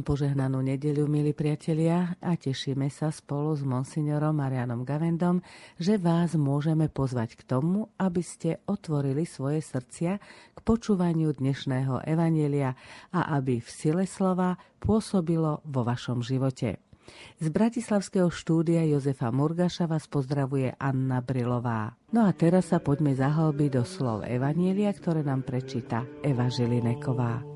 Vám 0.00 0.16
požehnanú 0.16 0.64
nedeľu, 0.64 1.04
milí 1.12 1.36
priatelia, 1.36 2.16
a 2.24 2.32
tešíme 2.32 2.88
sa 2.88 3.12
spolu 3.12 3.52
s 3.52 3.60
monsignorom 3.60 4.32
Marianom 4.32 4.80
Gavendom, 4.80 5.44
že 5.76 6.00
vás 6.00 6.32
môžeme 6.40 6.88
pozvať 6.88 7.36
k 7.36 7.44
tomu, 7.44 7.92
aby 8.00 8.24
ste 8.24 8.64
otvorili 8.64 9.28
svoje 9.28 9.60
srdcia 9.60 10.16
k 10.56 10.58
počúvaniu 10.64 11.36
dnešného 11.36 12.00
evanielia 12.08 12.80
a 13.12 13.36
aby 13.36 13.60
v 13.60 13.68
sile 13.68 14.08
slova 14.08 14.56
pôsobilo 14.80 15.60
vo 15.68 15.84
vašom 15.84 16.24
živote. 16.24 16.80
Z 17.36 17.52
Bratislavského 17.52 18.32
štúdia 18.32 18.80
Jozefa 18.88 19.28
Murgaša 19.28 19.84
vás 19.84 20.08
pozdravuje 20.08 20.80
Anna 20.80 21.20
Brilová. 21.20 21.92
No 22.16 22.24
a 22.24 22.32
teraz 22.32 22.72
sa 22.72 22.80
poďme 22.80 23.12
zahlbiť 23.12 23.68
do 23.76 23.84
slov 23.84 24.24
Evanielia, 24.24 24.96
ktoré 24.96 25.20
nám 25.20 25.44
prečíta 25.44 26.08
Eva 26.24 26.48
Žilineková. 26.48 27.49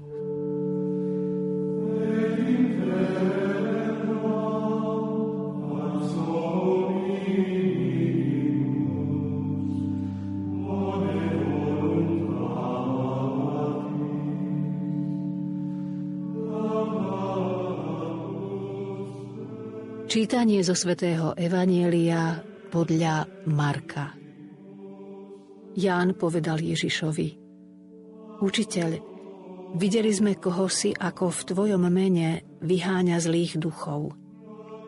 Čítanie 20.45 20.61
zo 20.61 20.77
svätého 20.77 21.33
Evanielia 21.41 22.37
podľa 22.69 23.49
Marka. 23.49 24.13
Ján 25.73 26.21
povedal 26.21 26.61
Ježišovi, 26.61 27.29
Učiteľ, 28.45 28.91
videli 29.81 30.13
sme 30.13 30.37
koho 30.37 30.69
si, 30.69 30.93
ako 30.93 31.33
v 31.33 31.41
Tvojom 31.49 31.89
mene 31.89 32.45
vyháňa 32.61 33.25
zlých 33.25 33.57
duchov. 33.57 34.13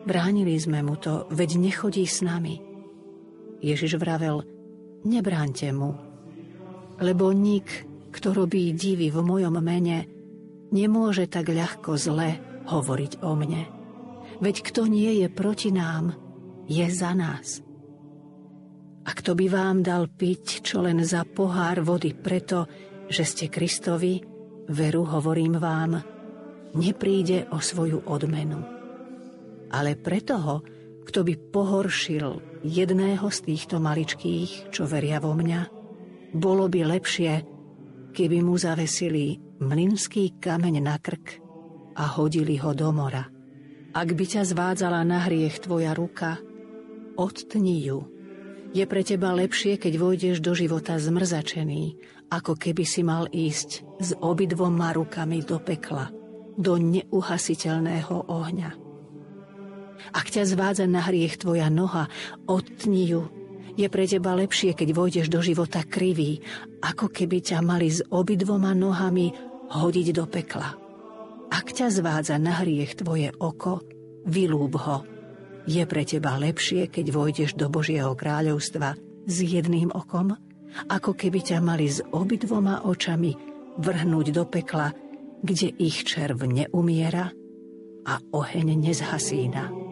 Bránili 0.05 0.53
sme 0.61 0.85
mu 0.85 0.93
to, 0.93 1.25
veď 1.33 1.57
nechodí 1.57 2.05
s 2.05 2.21
nami. 2.21 2.61
Ježiš 3.57 3.97
vravel, 3.97 4.45
nebránte 5.09 5.73
mu, 5.73 5.97
lebo 7.01 7.33
nik, 7.33 7.65
kto 8.13 8.29
robí 8.29 8.77
divy 8.77 9.09
v 9.09 9.25
mojom 9.25 9.57
mene, 9.57 10.05
nemôže 10.69 11.25
tak 11.25 11.49
ľahko 11.49 11.97
zle 11.97 12.37
hovoriť 12.69 13.25
o 13.25 13.33
mne. 13.33 13.76
Veď 14.37 14.55
kto 14.69 14.85
nie 14.85 15.25
je 15.25 15.27
proti 15.33 15.73
nám, 15.73 16.13
je 16.69 16.85
za 16.93 17.17
nás. 17.17 17.65
A 19.07 19.09
kto 19.15 19.33
by 19.33 19.47
vám 19.47 19.77
dal 19.81 20.11
piť 20.11 20.61
čo 20.61 20.83
len 20.83 20.99
za 21.01 21.23
pohár 21.23 21.79
vody 21.81 22.11
preto, 22.11 22.67
že 23.07 23.23
ste 23.23 23.45
Kristovi, 23.47 24.19
veru 24.67 25.07
hovorím 25.07 25.57
vám, 25.57 26.03
nepríde 26.75 27.47
o 27.55 27.57
svoju 27.63 28.03
odmenu. 28.03 28.59
Ale 29.71 29.95
pre 29.95 30.19
toho, 30.19 30.59
kto 31.07 31.23
by 31.23 31.33
pohoršil 31.55 32.59
jedného 32.67 33.27
z 33.31 33.39
týchto 33.47 33.79
maličkých, 33.79 34.75
čo 34.75 34.83
veria 34.83 35.23
vo 35.23 35.31
mňa, 35.31 35.61
bolo 36.35 36.67
by 36.67 36.99
lepšie, 36.99 37.47
keby 38.11 38.43
mu 38.43 38.59
zavesili 38.59 39.39
mlynský 39.63 40.35
kameň 40.37 40.75
na 40.83 40.99
krk 40.99 41.39
a 41.95 42.03
hodili 42.19 42.59
ho 42.59 42.75
do 42.75 42.91
mora. 42.91 43.36
Ak 43.97 44.13
by 44.13 44.29
ťa 44.29 44.45
zvádzala 44.45 45.01
na 45.01 45.25
hriech 45.25 45.57
tvoja 45.57 45.97
ruka, 45.97 46.37
odtni 47.17 47.81
ju. 47.81 48.05
Je 48.69 48.85
pre 48.85 49.01
teba 49.01 49.33
lepšie, 49.33 49.81
keď 49.81 49.97
vojdeš 49.97 50.37
do 50.37 50.53
života 50.53 51.01
zmrzačený, 51.01 51.97
ako 52.29 52.53
keby 52.61 52.85
si 52.85 53.01
mal 53.01 53.25
ísť 53.25 53.81
s 53.97 54.13
obidvoma 54.21 54.93
rukami 54.93 55.41
do 55.41 55.57
pekla, 55.57 56.13
do 56.61 56.77
neuhasiteľného 56.77 58.29
ohňa. 58.29 58.69
Ak 60.13 60.29
ťa 60.29 60.45
zvádza 60.45 60.85
na 60.85 61.01
hriech 61.01 61.41
tvoja 61.41 61.73
noha, 61.73 62.05
odtni 62.45 63.09
ju. 63.09 63.25
Je 63.81 63.89
pre 63.89 64.05
teba 64.05 64.37
lepšie, 64.37 64.77
keď 64.77 64.93
vojdeš 64.93 65.25
do 65.25 65.41
života 65.41 65.81
krivý, 65.81 66.45
ako 66.85 67.09
keby 67.09 67.41
ťa 67.41 67.65
mali 67.65 67.89
s 67.89 68.05
obidvoma 68.13 68.77
nohami 68.77 69.33
hodiť 69.73 70.07
do 70.13 70.29
pekla. 70.29 70.86
Ak 71.47 71.71
ťa 71.71 71.87
zvádza 71.91 72.35
na 72.37 72.59
hriech 72.63 72.99
tvoje 72.99 73.31
oko, 73.39 73.83
vylúb 74.27 74.75
ho. 74.79 75.03
Je 75.67 75.83
pre 75.83 76.07
teba 76.07 76.39
lepšie, 76.39 76.87
keď 76.87 77.05
vojdeš 77.11 77.51
do 77.59 77.67
Božieho 77.67 78.15
kráľovstva 78.15 78.95
s 79.27 79.37
jedným 79.43 79.91
okom, 79.91 80.35
ako 80.87 81.15
keby 81.15 81.43
ťa 81.43 81.59
mali 81.63 81.87
s 81.87 82.03
obidvoma 82.03 82.87
očami 82.87 83.35
vrhnúť 83.79 84.27
do 84.31 84.43
pekla, 84.47 84.91
kde 85.43 85.75
ich 85.75 86.03
červ 86.07 86.43
neumiera 86.43 87.31
a 88.07 88.13
oheň 88.31 88.67
nezhasína. 88.87 89.86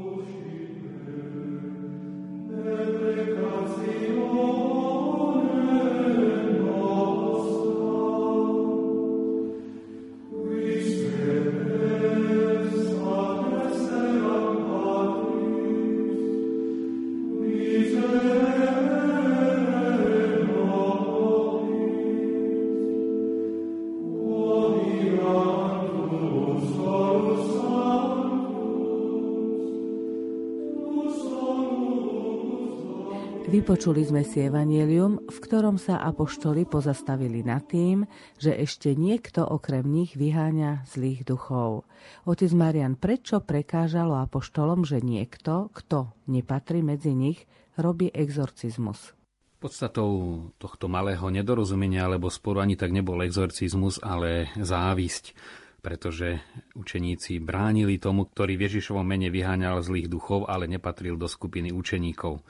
Vypočuli 33.65 34.05
sme 34.05 34.21
si 34.21 34.45
evanelium, 34.45 35.25
v 35.25 35.37
ktorom 35.41 35.81
sa 35.81 35.97
apoštoli 35.97 36.69
pozastavili 36.69 37.41
nad 37.41 37.65
tým, 37.65 38.05
že 38.37 38.53
ešte 38.53 38.93
niekto 38.93 39.41
okrem 39.41 39.81
nich 39.89 40.13
vyháňa 40.13 40.85
zlých 40.85 41.25
duchov. 41.25 41.81
Otec 42.29 42.53
Marian, 42.53 42.93
prečo 42.93 43.41
prekážalo 43.41 44.21
apoštolom, 44.21 44.85
že 44.85 45.01
niekto, 45.01 45.73
kto 45.73 46.13
nepatrí 46.29 46.85
medzi 46.85 47.17
nich, 47.17 47.49
robí 47.73 48.13
exorcizmus? 48.13 49.17
Podstatou 49.57 50.45
tohto 50.61 50.85
malého 50.85 51.25
nedorozumenia 51.33 52.05
alebo 52.05 52.29
sporu 52.29 52.61
ani 52.61 52.77
tak 52.77 52.93
nebol 52.93 53.17
exorcizmus, 53.25 53.97
ale 53.97 54.53
závisť 54.61 55.33
pretože 55.81 56.41
učeníci 56.73 57.37
bránili 57.45 58.01
tomu, 58.01 58.25
ktorý 58.25 58.57
v 58.57 58.65
Ježišovom 58.65 59.05
mene 59.05 59.29
vyháňal 59.29 59.85
zlých 59.85 60.09
duchov, 60.09 60.49
ale 60.49 60.65
nepatril 60.65 61.13
do 61.13 61.29
skupiny 61.29 61.69
učeníkov. 61.69 62.41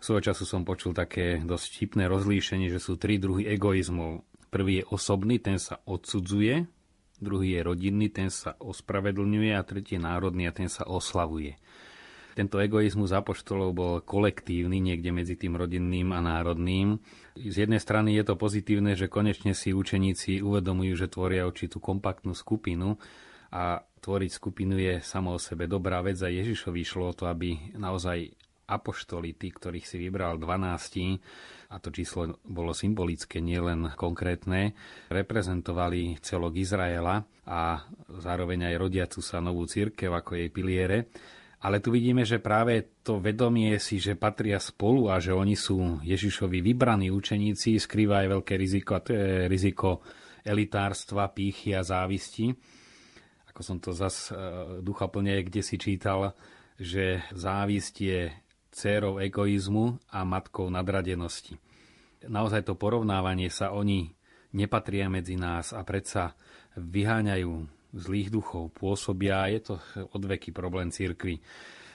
Svojho 0.00 0.32
času 0.32 0.48
som 0.48 0.64
počul 0.64 0.96
také 0.96 1.44
dosť 1.44 1.66
vtipné 1.76 2.08
rozlíšenie, 2.08 2.72
že 2.72 2.80
sú 2.80 2.96
tri 2.96 3.20
druhy 3.20 3.44
egoizmov. 3.52 4.24
Prvý 4.48 4.80
je 4.80 4.88
osobný, 4.88 5.36
ten 5.36 5.60
sa 5.60 5.78
odsudzuje, 5.84 6.64
druhý 7.20 7.60
je 7.60 7.60
rodinný, 7.60 8.08
ten 8.08 8.32
sa 8.32 8.56
ospravedlňuje 8.56 9.52
a 9.52 9.60
tretí 9.60 10.00
je 10.00 10.02
národný 10.02 10.48
a 10.48 10.56
ten 10.56 10.72
sa 10.72 10.88
oslavuje. 10.88 11.60
Tento 12.32 12.56
egoizmus 12.56 13.12
apoštolov 13.12 13.70
bol 13.76 13.94
kolektívny 14.00 14.80
niekde 14.80 15.12
medzi 15.12 15.36
tým 15.36 15.60
rodinným 15.60 16.16
a 16.16 16.24
národným. 16.24 16.96
Z 17.36 17.68
jednej 17.68 17.82
strany 17.82 18.16
je 18.16 18.24
to 18.24 18.40
pozitívne, 18.40 18.96
že 18.96 19.12
konečne 19.12 19.52
si 19.52 19.76
učeníci 19.76 20.40
uvedomujú, 20.40 20.96
že 20.96 21.12
tvoria 21.12 21.44
určitú 21.44 21.76
kompaktnú 21.76 22.32
skupinu 22.32 22.96
a 23.52 23.84
tvoriť 24.00 24.30
skupinu 24.32 24.80
je 24.80 25.04
samo 25.04 25.36
o 25.36 25.42
sebe 25.42 25.68
dobrá 25.68 26.00
vec 26.00 26.16
a 26.24 26.32
Ježišovi 26.32 26.80
šlo 26.86 27.12
o 27.12 27.16
to, 27.18 27.28
aby 27.28 27.76
naozaj 27.76 28.32
apoštoli, 28.70 29.34
tí, 29.34 29.50
ktorých 29.50 29.82
si 29.82 29.98
vybral 29.98 30.38
12, 30.38 31.18
a 31.70 31.76
to 31.78 31.90
číslo 31.90 32.38
bolo 32.46 32.70
symbolické, 32.70 33.42
nielen 33.42 33.94
konkrétne, 33.98 34.74
reprezentovali 35.10 36.18
celok 36.22 36.54
Izraela 36.58 37.22
a 37.46 37.82
zároveň 38.10 38.70
aj 38.70 38.80
rodiacu 38.80 39.18
sa 39.22 39.42
novú 39.42 39.66
církev 39.66 40.10
ako 40.10 40.38
jej 40.38 40.48
piliere. 40.50 40.98
Ale 41.60 41.84
tu 41.84 41.92
vidíme, 41.92 42.24
že 42.24 42.40
práve 42.40 43.04
to 43.04 43.20
vedomie 43.20 43.76
si, 43.76 44.00
že 44.00 44.16
patria 44.16 44.56
spolu 44.56 45.12
a 45.12 45.20
že 45.20 45.36
oni 45.36 45.52
sú 45.52 46.00
Ježišovi 46.00 46.64
vybraní 46.64 47.12
učeníci, 47.12 47.76
skrýva 47.76 48.24
aj 48.24 48.28
veľké 48.32 48.54
riziko, 48.56 48.96
a 48.96 49.04
to 49.04 49.12
je 49.12 49.44
riziko 49.44 50.00
elitárstva, 50.40 51.28
pýchy 51.28 51.76
a 51.76 51.84
závisti. 51.84 52.48
Ako 53.52 53.60
som 53.60 53.76
to 53.76 53.92
zas 53.92 54.32
e, 54.32 54.34
ducha 54.80 55.12
plne 55.12 55.36
kde 55.44 55.60
si 55.60 55.76
čítal, 55.76 56.32
že 56.80 57.20
závisť 57.36 57.94
je 58.00 58.20
dcérou 58.80 59.20
egoizmu 59.20 60.00
a 60.08 60.24
matkou 60.24 60.72
nadradenosti. 60.72 61.60
Naozaj 62.24 62.64
to 62.64 62.80
porovnávanie 62.80 63.52
sa 63.52 63.76
oni 63.76 64.08
nepatria 64.56 65.12
medzi 65.12 65.36
nás 65.36 65.76
a 65.76 65.84
predsa 65.84 66.32
vyháňajú 66.80 67.52
zlých 67.92 68.32
duchov, 68.32 68.72
pôsobia, 68.72 69.52
je 69.52 69.60
to 69.68 69.74
odveky 70.16 70.48
problém 70.48 70.88
cirkvi. 70.88 71.44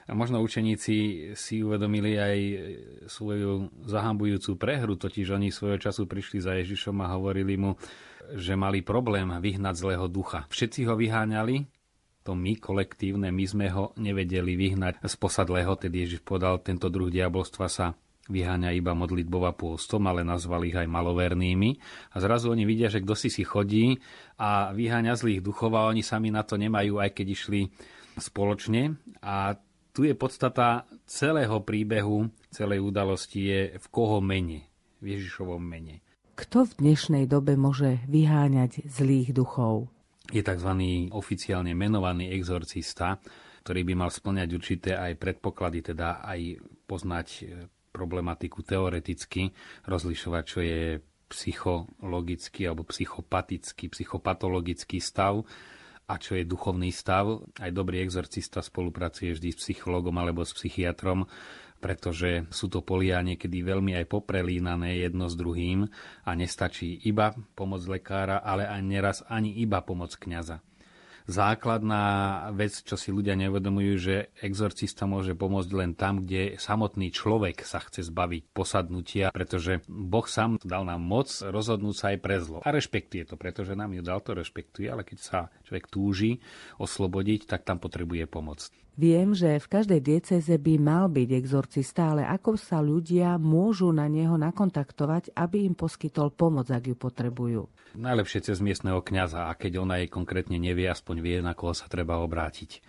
A 0.06 0.14
možno 0.14 0.46
učeníci 0.46 1.34
si 1.34 1.66
uvedomili 1.66 2.14
aj 2.22 2.38
svoju 3.10 3.74
zahambujúcu 3.90 4.54
prehru, 4.54 4.94
totiž 4.94 5.34
oni 5.34 5.50
svojho 5.50 5.82
času 5.82 6.06
prišli 6.06 6.46
za 6.46 6.54
Ježišom 6.62 7.02
a 7.02 7.18
hovorili 7.18 7.58
mu, 7.58 7.74
že 8.38 8.54
mali 8.54 8.86
problém 8.86 9.34
vyhnať 9.34 9.74
zlého 9.74 10.06
ducha. 10.06 10.46
Všetci 10.54 10.86
ho 10.86 10.94
vyháňali, 10.94 11.66
to 12.25 12.33
my 12.33 12.57
kolektívne, 12.57 13.30
my 13.30 13.45
sme 13.45 13.69
ho 13.69 13.94
nevedeli 14.01 14.57
vyhnať 14.57 15.06
z 15.06 15.16
posadlého, 15.22 15.77
tedy 15.77 16.10
Ježiš 16.10 16.25
podal, 16.25 16.57
tento 16.57 16.89
druh 16.89 17.13
diabolstva 17.13 17.69
sa 17.69 17.94
vyháňa 18.25 18.74
iba 18.74 18.98
modlitbou 18.98 19.45
a 19.45 19.54
pôstom, 19.54 20.10
ale 20.10 20.25
nazval 20.25 20.66
ich 20.66 20.74
aj 20.74 20.89
malovernými. 20.89 21.77
A 22.13 22.16
zrazu 22.18 22.50
oni 22.50 22.66
vidia, 22.66 22.89
že 22.89 23.06
kto 23.06 23.13
si 23.13 23.30
si 23.30 23.45
chodí 23.45 24.01
a 24.42 24.74
vyháňa 24.74 25.13
zlých 25.13 25.45
duchov 25.45 25.77
a 25.77 25.86
oni 25.86 26.01
sami 26.01 26.33
na 26.33 26.42
to 26.42 26.57
nemajú, 26.57 26.98
aj 26.98 27.13
keď 27.13 27.27
išli 27.30 27.62
spoločne. 28.18 28.98
A 29.22 29.54
tu 29.94 30.04
je 30.04 30.18
podstata 30.18 30.89
celého 31.06 31.62
príbehu, 31.62 32.27
celej 32.50 32.81
udalosti 32.81 33.42
je 33.45 33.62
v 33.77 33.86
koho 33.94 34.18
mene, 34.19 34.66
v 34.98 35.13
Ježišovom 35.13 35.62
mene. 35.62 36.01
Kto 36.36 36.68
v 36.68 36.74
dnešnej 36.83 37.31
dobe 37.31 37.56
môže 37.56 38.04
vyháňať 38.10 38.89
zlých 38.89 39.31
duchov? 39.31 39.94
Je 40.31 40.42
tzv. 40.42 40.72
oficiálne 41.13 41.74
menovaný 41.77 42.33
exorcista, 42.33 43.22
ktorý 43.66 43.81
by 43.81 43.94
mal 43.98 44.10
splňať 44.13 44.50
určité 44.54 44.92
aj 44.94 45.18
predpoklady, 45.18 45.94
teda 45.94 46.22
aj 46.22 46.62
poznať 46.86 47.27
e, 47.30 47.44
problematiku 47.89 48.62
teoreticky, 48.62 49.50
rozlišovať, 49.89 50.44
čo 50.45 50.60
je 50.62 50.81
psychologický 51.25 52.69
alebo 52.69 52.86
psychopatický, 52.86 53.89
psychopatologický 53.89 55.01
stav 55.01 55.42
a 56.06 56.13
čo 56.22 56.38
je 56.38 56.45
duchovný 56.45 56.94
stav. 56.94 57.42
Aj 57.57 57.74
dobrý 57.74 58.06
exorcista 58.06 58.62
spolupracuje 58.62 59.33
vždy 59.33 59.50
s 59.50 59.57
psychologom 59.57 60.13
alebo 60.22 60.45
s 60.45 60.54
psychiatrom, 60.54 61.25
pretože 61.86 62.50
sú 62.50 62.66
to 62.66 62.82
polia 62.82 63.22
niekedy 63.22 63.62
veľmi 63.62 63.94
aj 63.94 64.10
poprelínané 64.10 65.06
jedno 65.06 65.30
s 65.30 65.38
druhým 65.38 65.86
a 66.26 66.34
nestačí 66.34 66.98
iba 67.06 67.38
pomoc 67.54 67.86
lekára, 67.86 68.42
ale 68.42 68.66
aj 68.66 68.82
neraz 68.82 69.18
ani 69.30 69.54
iba 69.54 69.86
pomoc 69.86 70.18
kňaza 70.18 70.66
základná 71.26 72.04
vec, 72.54 72.86
čo 72.86 72.96
si 72.96 73.10
ľudia 73.10 73.34
nevedomujú, 73.34 73.94
že 73.98 74.16
exorcista 74.40 75.10
môže 75.10 75.34
pomôcť 75.34 75.72
len 75.74 75.92
tam, 75.98 76.22
kde 76.22 76.58
samotný 76.62 77.10
človek 77.10 77.66
sa 77.66 77.82
chce 77.82 78.06
zbaviť 78.14 78.54
posadnutia, 78.54 79.34
pretože 79.34 79.82
Boh 79.90 80.26
sám 80.26 80.62
dal 80.62 80.86
nám 80.86 81.02
moc 81.02 81.30
rozhodnúť 81.42 81.96
sa 81.98 82.06
aj 82.14 82.18
pre 82.22 82.38
zlo. 82.42 82.62
A 82.62 82.70
rešpektuje 82.70 83.26
to, 83.26 83.36
pretože 83.36 83.74
nám 83.74 83.94
ju 83.98 84.06
dal, 84.06 84.22
to 84.22 84.38
rešpektuje, 84.38 84.88
ale 84.88 85.02
keď 85.02 85.18
sa 85.18 85.40
človek 85.66 85.90
túži 85.90 86.38
oslobodiť, 86.78 87.50
tak 87.50 87.66
tam 87.66 87.82
potrebuje 87.82 88.30
pomoc. 88.30 88.70
Viem, 88.95 89.36
že 89.36 89.59
v 89.59 89.68
každej 89.68 90.00
dieceze 90.00 90.56
by 90.56 90.80
mal 90.80 91.12
byť 91.12 91.30
exorcista, 91.36 92.15
ale 92.15 92.24
ako 92.24 92.56
sa 92.56 92.80
ľudia 92.80 93.36
môžu 93.36 93.92
na 93.92 94.07
neho 94.07 94.39
nakontaktovať, 94.39 95.36
aby 95.36 95.68
im 95.68 95.75
poskytol 95.75 96.31
pomoc, 96.31 96.71
ak 96.71 96.88
ju 96.88 96.95
potrebujú? 96.95 97.68
Najlepšie 98.00 98.47
cez 98.47 98.63
miestneho 98.63 99.03
kňaza 99.03 99.51
a 99.51 99.53
keď 99.59 99.83
ona 99.83 100.00
jej 100.00 100.07
konkrétne 100.07 100.56
nevie, 100.56 100.88
aspoň 100.88 101.19
vie, 101.19 101.44
na 101.44 101.51
koho 101.51 101.75
sa 101.75 101.92
treba 101.92 102.24
obrátiť. 102.24 102.80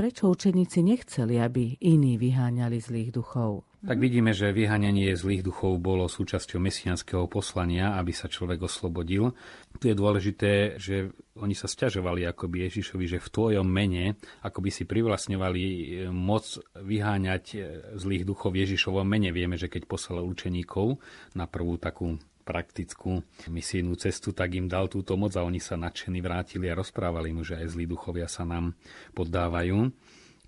Prečo 0.00 0.32
učeníci 0.32 0.80
nechceli, 0.80 1.36
aby 1.36 1.76
iní 1.76 2.16
vyháňali 2.16 2.80
zlých 2.80 3.12
duchov? 3.12 3.68
Tak 3.84 4.00
vidíme, 4.00 4.32
že 4.32 4.48
vyháňanie 4.48 5.12
zlých 5.12 5.44
duchov 5.44 5.76
bolo 5.76 6.08
súčasťou 6.08 6.56
mesianského 6.56 7.28
poslania, 7.28 8.00
aby 8.00 8.08
sa 8.16 8.24
človek 8.24 8.64
oslobodil. 8.64 9.36
Tu 9.76 9.92
je 9.92 10.00
dôležité, 10.00 10.80
že 10.80 11.12
oni 11.36 11.52
sa 11.52 11.68
stiažovali 11.68 12.24
akoby 12.24 12.64
Ježišovi, 12.72 13.04
že 13.12 13.18
v 13.20 13.28
tvojom 13.28 13.68
mene, 13.68 14.16
ako 14.40 14.64
by 14.64 14.70
si 14.72 14.88
privlastňovali 14.88 15.60
e, 15.68 15.84
moc 16.08 16.48
vyháňať 16.80 17.44
e, 17.52 17.56
zlých 18.00 18.24
duchov 18.24 18.56
Ježišovom 18.56 19.04
mene. 19.04 19.36
Vieme, 19.36 19.60
že 19.60 19.68
keď 19.68 19.84
poslal 19.84 20.24
učeníkov 20.24 20.96
na 21.36 21.44
prvú 21.44 21.76
takú 21.76 22.16
praktickú 22.50 23.22
misijnú 23.46 23.94
cestu, 23.94 24.34
tak 24.34 24.58
im 24.58 24.66
dal 24.66 24.90
túto 24.90 25.14
moc 25.14 25.38
a 25.38 25.46
oni 25.46 25.62
sa 25.62 25.78
nadšení 25.78 26.18
vrátili 26.18 26.66
a 26.66 26.74
rozprávali 26.74 27.30
mu, 27.30 27.46
že 27.46 27.62
aj 27.62 27.78
zlí 27.78 27.86
duchovia 27.86 28.26
sa 28.26 28.42
nám 28.42 28.74
poddávajú. 29.14 29.78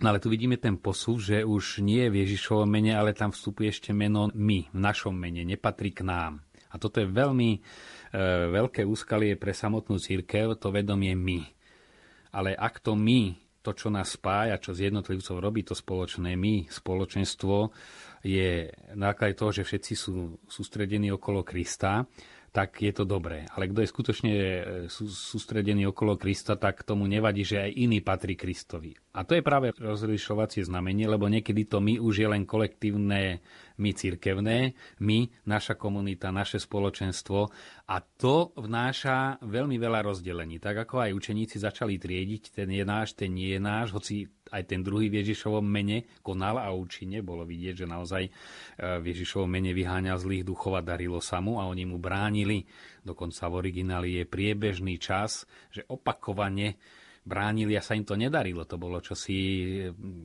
No 0.03 0.07
ale 0.11 0.19
tu 0.19 0.27
vidíme 0.27 0.59
ten 0.59 0.75
posúv, 0.75 1.23
že 1.23 1.47
už 1.47 1.79
nie 1.79 2.03
je 2.03 2.11
v 2.11 2.19
Ježišovom 2.27 2.67
mene, 2.67 2.99
ale 2.99 3.15
tam 3.15 3.31
vstupuje 3.31 3.71
ešte 3.71 3.95
meno 3.95 4.35
my, 4.35 4.67
v 4.75 4.79
našom 4.83 5.15
mene, 5.15 5.47
nepatrí 5.47 5.95
k 5.95 6.03
nám. 6.03 6.43
A 6.75 6.81
toto 6.83 6.99
je 6.99 7.07
veľmi 7.07 7.51
e, 7.55 7.59
veľké 8.51 8.83
úskalie 8.83 9.39
pre 9.39 9.55
samotnú 9.55 10.03
církev, 10.03 10.59
to 10.59 10.75
vedomie 10.75 11.15
my. 11.15 11.47
Ale 12.35 12.59
ak 12.59 12.83
to 12.83 12.99
my, 12.99 13.39
to, 13.63 13.71
čo 13.73 13.89
nás 13.89 14.19
spája, 14.19 14.59
čo 14.59 14.75
z 14.75 14.91
jednotlivcov 14.91 15.39
robí 15.39 15.63
to 15.63 15.73
spoločné 15.73 16.35
my, 16.35 16.67
spoločenstvo, 16.67 17.71
je 18.27 18.71
na 18.99 19.15
základe 19.15 19.35
toho, 19.39 19.51
že 19.55 19.67
všetci 19.67 19.93
sú 19.95 20.43
sústredení 20.47 21.15
okolo 21.15 21.47
Krista, 21.47 22.07
tak 22.53 22.85
je 22.85 22.93
to 22.93 23.09
dobré. 23.09 23.49
Ale 23.57 23.73
kto 23.73 23.81
je 23.81 23.89
skutočne 23.89 24.33
e, 24.37 24.61
sústredený 25.09 25.89
okolo 25.89 26.21
Krista, 26.21 26.61
tak 26.61 26.85
tomu 26.85 27.09
nevadí, 27.09 27.49
že 27.49 27.65
aj 27.65 27.81
iný 27.81 28.05
patrí 28.05 28.37
Kristovi. 28.37 28.93
A 29.17 29.25
to 29.25 29.33
je 29.33 29.43
práve 29.43 29.73
rozlišovacie 29.73 30.69
znamenie, 30.69 31.09
lebo 31.09 31.33
niekedy 31.33 31.65
to 31.65 31.81
my 31.81 31.97
už 31.97 32.15
je 32.21 32.29
len 32.29 32.45
kolektívne 32.45 33.41
my 33.79 33.91
cirkevné, 33.97 34.77
my, 35.01 35.29
naša 35.49 35.79
komunita, 35.79 36.35
naše 36.35 36.61
spoločenstvo 36.61 37.41
a 37.89 37.97
to 38.01 38.53
vnáša 38.59 39.41
veľmi 39.45 39.77
veľa 39.81 40.05
rozdelení. 40.05 40.61
Tak 40.61 40.89
ako 40.89 41.09
aj 41.09 41.17
učeníci 41.17 41.57
začali 41.61 41.97
triediť, 41.97 42.53
ten 42.53 42.69
je 42.69 42.85
náš, 42.85 43.17
ten 43.17 43.33
nie 43.33 43.57
je 43.57 43.61
náš, 43.61 43.93
hoci 43.97 44.29
aj 44.53 44.63
ten 44.69 44.85
druhý 44.85 45.09
v 45.09 45.25
Ježišovom 45.25 45.65
mene 45.65 46.05
konal 46.21 46.61
a 46.61 46.69
účinne. 46.77 47.25
Bolo 47.25 47.49
vidieť, 47.49 47.83
že 47.83 47.87
naozaj 47.89 48.23
e, 48.29 48.31
v 49.01 49.05
Ježišovom 49.09 49.49
mene 49.49 49.73
vyháňal 49.73 50.21
zlých 50.21 50.45
duchov 50.45 50.77
a 50.77 50.85
darilo 50.85 51.25
sa 51.25 51.41
mu 51.41 51.57
a 51.57 51.65
oni 51.65 51.89
mu 51.89 51.97
bránili. 51.97 52.69
Dokonca 53.01 53.49
v 53.49 53.59
origináli 53.59 54.21
je 54.21 54.25
priebežný 54.29 55.01
čas, 55.01 55.49
že 55.73 55.89
opakovane 55.89 56.77
bránili 57.23 57.79
a 57.79 57.83
sa 57.83 57.95
im 57.95 58.03
to 58.03 58.19
nedarilo. 58.19 58.67
To 58.67 58.77
bolo 58.79 58.99
čosi, 58.99 59.39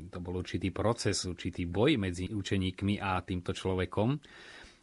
to 0.10 0.18
bol 0.18 0.42
určitý 0.42 0.74
proces, 0.74 1.26
určitý 1.30 1.70
boj 1.70 2.02
medzi 2.02 2.30
učeníkmi 2.30 2.98
a 2.98 3.22
týmto 3.22 3.54
človekom. 3.54 4.10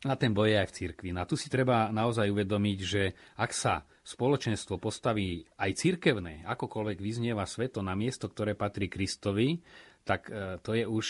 A 0.04 0.14
ten 0.20 0.36
boj 0.36 0.52
je 0.52 0.60
aj 0.60 0.68
v 0.68 0.76
cirkvi. 0.84 1.08
No 1.16 1.24
a 1.24 1.28
tu 1.28 1.34
si 1.34 1.48
treba 1.48 1.88
naozaj 1.88 2.28
uvedomiť, 2.28 2.78
že 2.84 3.02
ak 3.40 3.50
sa 3.56 3.82
spoločenstvo 4.04 4.76
postaví 4.76 5.40
aj 5.56 5.70
cirkevné, 5.80 6.44
akokoľvek 6.44 6.98
vyznieva 7.00 7.48
sveto 7.48 7.80
na 7.80 7.96
miesto, 7.96 8.28
ktoré 8.28 8.52
patrí 8.52 8.92
Kristovi, 8.92 9.56
tak 10.04 10.28
e, 10.28 10.60
to 10.60 10.76
je 10.76 10.84
už 10.84 11.06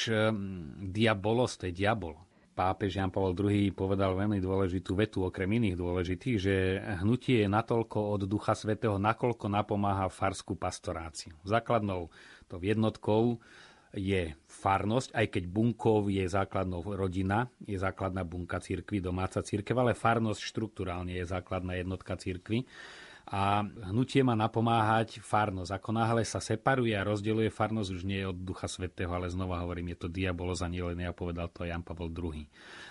diabolos, 0.95 1.59
to 1.59 1.67
je 1.67 1.75
diabol. 1.75 2.15
Pápež 2.55 3.03
Jan 3.03 3.11
Pavel 3.11 3.35
II 3.35 3.75
povedal 3.75 4.15
veľmi 4.15 4.39
dôležitú 4.39 4.95
vetu, 4.95 5.27
okrem 5.27 5.51
iných 5.59 5.75
dôležitých, 5.75 6.37
že 6.39 6.55
hnutie 7.03 7.43
je 7.43 7.49
natoľko 7.51 8.15
od 8.15 8.31
Ducha 8.31 8.55
Svetého, 8.55 8.95
nakoľko 8.95 9.51
napomáha 9.51 10.07
farskú 10.07 10.55
pastoráciu. 10.55 11.35
Základnou 11.43 12.15
to 12.47 12.63
jednotkou 12.63 13.43
je 13.95 14.35
farnosť, 14.47 15.15
aj 15.15 15.27
keď 15.35 15.45
bunkov 15.51 16.11
je 16.11 16.27
základnou 16.27 16.83
rodina, 16.95 17.51
je 17.63 17.79
základná 17.79 18.27
bunka 18.27 18.59
církvy, 18.63 19.03
domáca 19.03 19.43
církev, 19.43 19.75
ale 19.75 19.99
farnosť 19.99 20.39
štruktúrálne 20.43 21.15
je 21.15 21.27
základná 21.27 21.79
jednotka 21.79 22.19
církvy. 22.19 22.67
A 23.25 23.65
hnutie 23.65 24.21
má 24.21 24.37
napomáhať 24.37 25.17
farnosť. 25.25 25.81
Ako 25.81 25.91
náhle 25.97 26.29
sa 26.29 26.45
separuje 26.45 26.93
a 26.93 27.09
rozdeluje 27.09 27.49
farnosť, 27.49 27.91
už 27.97 28.03
nie 28.05 28.21
je 28.21 28.29
od 28.29 28.37
Ducha 28.37 28.69
Svetého, 28.69 29.09
ale 29.17 29.33
znova 29.33 29.65
hovorím, 29.65 29.97
je 29.97 30.05
to 30.05 30.09
diabolos 30.13 30.61
a 30.61 30.69
nie 30.69 30.85
len 30.85 31.01
ja 31.01 31.17
povedal 31.17 31.49
to 31.49 31.65
Jan 31.65 31.81
Pavel 31.81 32.13
II. 32.13 32.45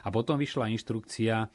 A 0.04 0.08
potom 0.10 0.42
vyšla 0.42 0.74
inštrukcia 0.74 1.54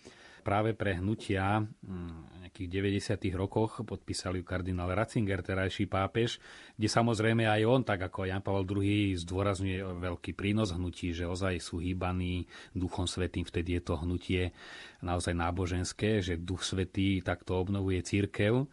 práve 0.49 0.73
pre 0.73 0.97
hnutia 0.97 1.61
mm, 1.61 2.49
nejakých 2.49 2.97
90. 3.21 3.37
rokoch 3.37 3.85
podpísali 3.85 4.40
ju 4.40 4.45
kardinál 4.49 4.97
Ratzinger, 4.97 5.45
terajší 5.45 5.85
pápež, 5.85 6.40
kde 6.81 6.88
samozrejme 6.88 7.45
aj 7.45 7.62
on, 7.69 7.85
tak 7.85 8.09
ako 8.09 8.25
Jan 8.25 8.40
Pavel 8.40 8.64
II, 8.64 9.12
zdôrazňuje 9.21 9.85
veľký 10.00 10.33
prínos 10.33 10.73
hnutí, 10.73 11.12
že 11.12 11.28
ozaj 11.28 11.61
sú 11.61 11.85
hýbaní 11.85 12.49
Duchom 12.73 13.05
Svetým, 13.05 13.45
vtedy 13.45 13.76
je 13.76 13.83
to 13.85 14.00
hnutie 14.00 14.57
naozaj 15.05 15.37
náboženské, 15.37 16.25
že 16.25 16.40
Duch 16.40 16.64
Svetý 16.64 17.21
takto 17.21 17.61
obnovuje 17.61 18.00
církev. 18.00 18.64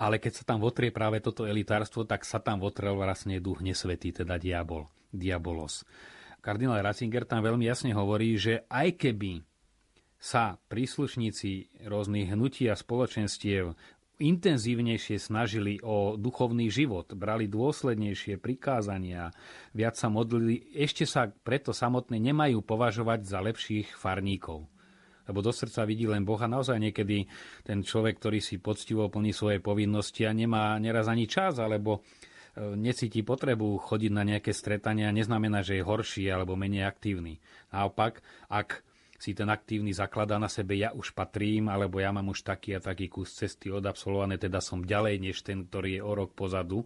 Ale 0.00 0.16
keď 0.16 0.32
sa 0.40 0.48
tam 0.48 0.64
votrie 0.64 0.88
práve 0.88 1.20
toto 1.20 1.44
elitárstvo, 1.44 2.08
tak 2.08 2.24
sa 2.24 2.40
tam 2.40 2.58
votrel 2.58 2.96
vlastne 2.96 3.38
duch 3.38 3.62
nesvetý, 3.62 4.10
teda 4.10 4.34
diabol, 4.34 4.88
diabolos. 5.14 5.84
Kardinál 6.42 6.82
Ratzinger 6.82 7.22
tam 7.22 7.44
veľmi 7.44 7.70
jasne 7.70 7.94
hovorí, 7.94 8.34
že 8.34 8.66
aj 8.66 8.98
keby 8.98 9.51
sa 10.22 10.62
príslušníci 10.70 11.82
rôznych 11.90 12.30
hnutí 12.30 12.70
a 12.70 12.78
spoločenstiev 12.78 13.74
intenzívnejšie 14.22 15.18
snažili 15.18 15.82
o 15.82 16.14
duchovný 16.14 16.70
život, 16.70 17.10
brali 17.18 17.50
dôslednejšie 17.50 18.38
prikázania, 18.38 19.34
viac 19.74 19.98
sa 19.98 20.06
modlili, 20.06 20.62
ešte 20.78 21.02
sa 21.10 21.26
preto 21.26 21.74
samotné 21.74 22.22
nemajú 22.22 22.62
považovať 22.62 23.26
za 23.26 23.42
lepších 23.42 23.98
farníkov. 23.98 24.70
Lebo 25.26 25.38
do 25.42 25.50
srdca 25.50 25.82
vidí 25.86 26.06
len 26.06 26.22
Boha. 26.22 26.46
Naozaj 26.46 26.78
niekedy 26.78 27.26
ten 27.66 27.82
človek, 27.82 28.22
ktorý 28.22 28.38
si 28.38 28.62
poctivo 28.62 29.10
plní 29.10 29.34
svoje 29.34 29.58
povinnosti 29.58 30.22
a 30.26 30.34
nemá 30.34 30.78
neraz 30.78 31.06
ani 31.10 31.30
čas, 31.30 31.62
alebo 31.62 31.98
e, 31.98 32.74
necíti 32.74 33.22
potrebu 33.22 33.78
chodiť 33.78 34.12
na 34.14 34.22
nejaké 34.26 34.50
stretania, 34.50 35.14
neznamená, 35.14 35.62
že 35.62 35.78
je 35.78 35.86
horší 35.86 36.26
alebo 36.26 36.58
menej 36.58 36.86
aktívny. 36.86 37.38
Naopak, 37.70 38.18
ak 38.50 38.82
si 39.22 39.38
ten 39.38 39.46
aktívny 39.46 39.94
zakladá 39.94 40.34
na 40.34 40.50
sebe, 40.50 40.74
ja 40.74 40.90
už 40.90 41.14
patrím, 41.14 41.70
alebo 41.70 42.02
ja 42.02 42.10
mám 42.10 42.34
už 42.34 42.42
taký 42.42 42.74
a 42.74 42.82
taký 42.82 43.06
kus 43.06 43.30
cesty 43.38 43.70
odabsolvované, 43.70 44.34
teda 44.34 44.58
som 44.58 44.82
ďalej 44.82 45.22
než 45.22 45.46
ten, 45.46 45.62
ktorý 45.62 45.90
je 45.94 46.02
o 46.02 46.12
rok 46.18 46.34
pozadu, 46.34 46.82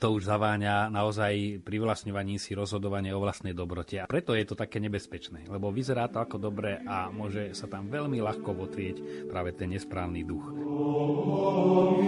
to 0.00 0.16
už 0.16 0.24
zaváňa 0.24 0.88
naozaj 0.88 1.60
privlastňovaním 1.60 2.40
si 2.40 2.56
rozhodovanie 2.56 3.12
o 3.12 3.20
vlastnej 3.20 3.52
dobrote. 3.52 4.00
A 4.00 4.08
preto 4.08 4.32
je 4.32 4.48
to 4.48 4.56
také 4.56 4.80
nebezpečné, 4.80 5.44
lebo 5.52 5.68
vyzerá 5.68 6.08
to 6.08 6.24
ako 6.24 6.40
dobre 6.40 6.80
a 6.88 7.12
môže 7.12 7.52
sa 7.52 7.68
tam 7.68 7.92
veľmi 7.92 8.24
ľahko 8.24 8.56
votrieť 8.56 9.28
práve 9.28 9.52
ten 9.52 9.68
nesprávny 9.76 10.24
duch. 10.24 10.48
Oh, 10.64 12.00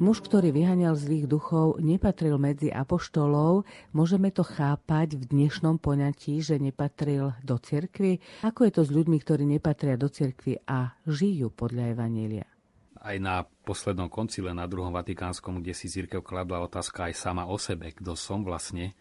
Muž, 0.00 0.24
ktorý 0.24 0.48
vyháňal 0.48 0.96
zlých 0.96 1.28
duchov, 1.28 1.76
nepatril 1.76 2.40
medzi 2.40 2.72
apoštolov. 2.72 3.68
Môžeme 3.92 4.32
to 4.32 4.40
chápať 4.40 5.20
v 5.20 5.28
dnešnom 5.28 5.76
poňatí, 5.76 6.40
že 6.40 6.56
nepatril 6.56 7.36
do 7.44 7.60
cirkvy? 7.60 8.16
Ako 8.40 8.64
je 8.64 8.72
to 8.72 8.82
s 8.88 8.90
ľuďmi, 8.96 9.20
ktorí 9.20 9.44
nepatria 9.44 10.00
do 10.00 10.08
cirkvy 10.08 10.56
a 10.64 10.96
žijú 11.04 11.52
podľa 11.52 11.92
Evanielia? 11.92 12.48
Aj 12.96 13.12
na 13.20 13.44
poslednom 13.44 14.08
koncile, 14.08 14.56
na 14.56 14.64
druhom 14.64 14.88
Vatikánskom, 14.88 15.60
kde 15.60 15.76
si 15.76 15.92
církev 15.92 16.24
kladla 16.24 16.64
otázka 16.64 17.12
aj 17.12 17.20
sama 17.20 17.44
o 17.44 17.60
sebe, 17.60 17.92
kto 17.92 18.16
som 18.16 18.40
vlastne, 18.40 18.96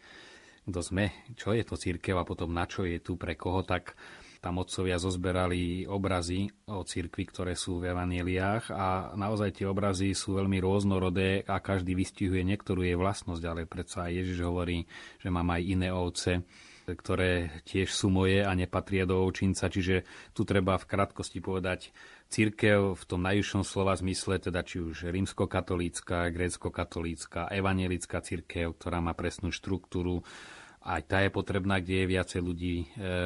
kto 0.67 0.83
sme, 0.83 1.15
čo 1.39 1.55
je 1.55 1.63
to 1.63 1.79
církev 1.79 2.19
a 2.19 2.27
potom 2.27 2.51
na 2.51 2.67
čo 2.67 2.83
je 2.83 2.99
tu, 2.99 3.15
pre 3.15 3.39
koho, 3.39 3.63
tak 3.63 3.95
tam 4.39 4.63
otcovia 4.63 4.95
zozberali 4.95 5.83
obrazy 5.83 6.47
o 6.71 6.83
cirkvi, 6.87 7.27
ktoré 7.27 7.53
sú 7.59 7.83
v 7.83 7.91
evaneliách 7.91 8.71
a 8.71 9.11
naozaj 9.19 9.59
tie 9.59 9.67
obrazy 9.67 10.15
sú 10.15 10.39
veľmi 10.39 10.63
rôznorodé 10.63 11.43
a 11.43 11.59
každý 11.59 11.91
vystihuje 11.95 12.47
niektorú 12.47 12.87
jej 12.87 12.95
vlastnosť, 12.95 13.43
ale 13.43 13.67
predsa 13.67 14.07
Ježiš 14.07 14.39
hovorí, 14.47 14.87
že 15.19 15.27
mám 15.27 15.51
aj 15.51 15.61
iné 15.67 15.91
ovce, 15.91 16.47
ktoré 16.95 17.61
tiež 17.67 17.93
sú 17.93 18.09
moje 18.09 18.41
a 18.41 18.49
nepatria 18.55 19.05
do 19.05 19.21
ovčinca, 19.21 19.69
čiže 19.69 20.07
tu 20.33 20.41
treba 20.47 20.79
v 20.79 20.87
krátkosti 20.89 21.43
povedať, 21.43 21.93
církev 22.29 22.93
v 22.93 23.03
tom 23.05 23.21
najúžšom 23.25 23.61
slova 23.65 23.93
zmysle, 23.97 24.37
teda 24.39 24.61
či 24.61 24.81
už 24.81 25.09
rímskokatolícka, 25.09 26.29
grécko-katolícka, 26.29 27.49
evanielická 27.49 28.21
církev, 28.21 28.77
ktorá 28.77 29.01
má 29.01 29.13
presnú 29.17 29.49
štruktúru, 29.49 30.21
aj 30.79 31.01
tá 31.11 31.19
je 31.19 31.31
potrebná, 31.31 31.83
kde 31.83 32.03
je 32.03 32.11
viacej 32.15 32.41
ľudí 32.41 32.75
e, 32.79 32.85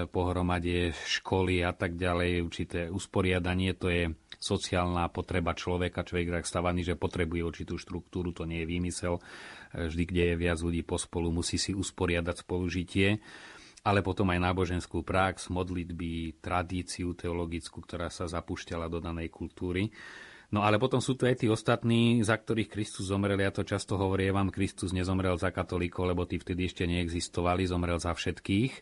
pohromade, 0.10 0.90
školy 0.94 1.62
a 1.62 1.70
tak 1.70 1.94
ďalej, 2.02 2.42
určité 2.42 2.80
usporiadanie, 2.90 3.78
to 3.78 3.94
je 3.94 4.10
sociálna 4.42 5.06
potreba 5.14 5.54
človeka, 5.54 6.02
človek 6.02 6.42
je 6.42 6.50
stavaný, 6.50 6.82
že 6.82 7.00
potrebuje 7.00 7.42
určitú 7.46 7.78
štruktúru, 7.78 8.34
to 8.34 8.50
nie 8.50 8.66
je 8.66 8.70
výmysel. 8.70 9.16
E, 9.18 9.22
vždy, 9.86 10.04
kde 10.10 10.24
je 10.34 10.36
viac 10.36 10.60
ľudí 10.66 10.82
pospolu, 10.82 11.30
musí 11.30 11.62
si 11.62 11.78
usporiadať 11.78 12.42
spolužitie 12.42 13.22
ale 13.84 14.00
potom 14.00 14.32
aj 14.32 14.40
náboženskú 14.40 15.04
prax, 15.04 15.52
modlitby, 15.52 16.40
tradíciu 16.40 17.12
teologickú, 17.20 17.84
ktorá 17.84 18.08
sa 18.08 18.32
zapúšťala 18.32 18.88
do 18.88 19.04
danej 19.04 19.28
kultúry. 19.28 19.92
No 20.54 20.62
ale 20.62 20.78
potom 20.78 21.02
sú 21.02 21.18
tu 21.18 21.26
aj 21.26 21.42
tí 21.42 21.50
ostatní, 21.50 22.22
za 22.22 22.38
ktorých 22.38 22.70
Kristus 22.70 23.10
zomrel. 23.10 23.42
Ja 23.42 23.50
to 23.50 23.66
často 23.66 23.98
hovorím 23.98 24.38
vám, 24.38 24.54
Kristus 24.54 24.94
nezomrel 24.94 25.34
za 25.42 25.50
katolíkov, 25.50 26.14
lebo 26.14 26.30
tí 26.30 26.38
vtedy 26.38 26.70
ešte 26.70 26.86
neexistovali, 26.86 27.66
zomrel 27.66 27.98
za 27.98 28.14
všetkých. 28.14 28.74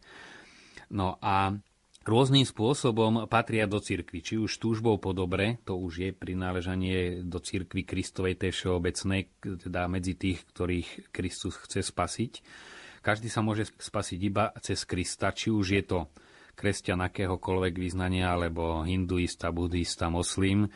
No 0.92 1.16
a 1.24 1.56
rôznym 2.04 2.44
spôsobom 2.44 3.24
patria 3.32 3.72
do 3.72 3.80
cirkvi. 3.80 4.20
Či 4.20 4.36
už 4.44 4.60
túžbou 4.60 5.00
po 5.00 5.16
dobre, 5.16 5.64
to 5.64 5.80
už 5.80 5.94
je 6.04 6.10
prináležanie 6.12 7.24
do 7.24 7.40
cirkvi 7.40 7.88
Kristovej, 7.88 8.36
tej 8.36 8.52
všeobecnej, 8.52 9.32
teda 9.40 9.88
medzi 9.88 10.20
tých, 10.20 10.44
ktorých 10.52 11.16
Kristus 11.16 11.56
chce 11.56 11.88
spasiť. 11.88 12.34
Každý 13.00 13.32
sa 13.32 13.40
môže 13.40 13.72
spasiť 13.72 14.20
iba 14.20 14.52
cez 14.60 14.84
Krista, 14.84 15.32
či 15.32 15.48
už 15.48 15.68
je 15.72 15.84
to 15.88 16.12
kresťan 16.52 17.00
akéhokoľvek 17.00 17.80
vyznania, 17.80 18.36
alebo 18.36 18.84
hinduista, 18.84 19.56
buddhista, 19.56 20.12
moslim 20.12 20.68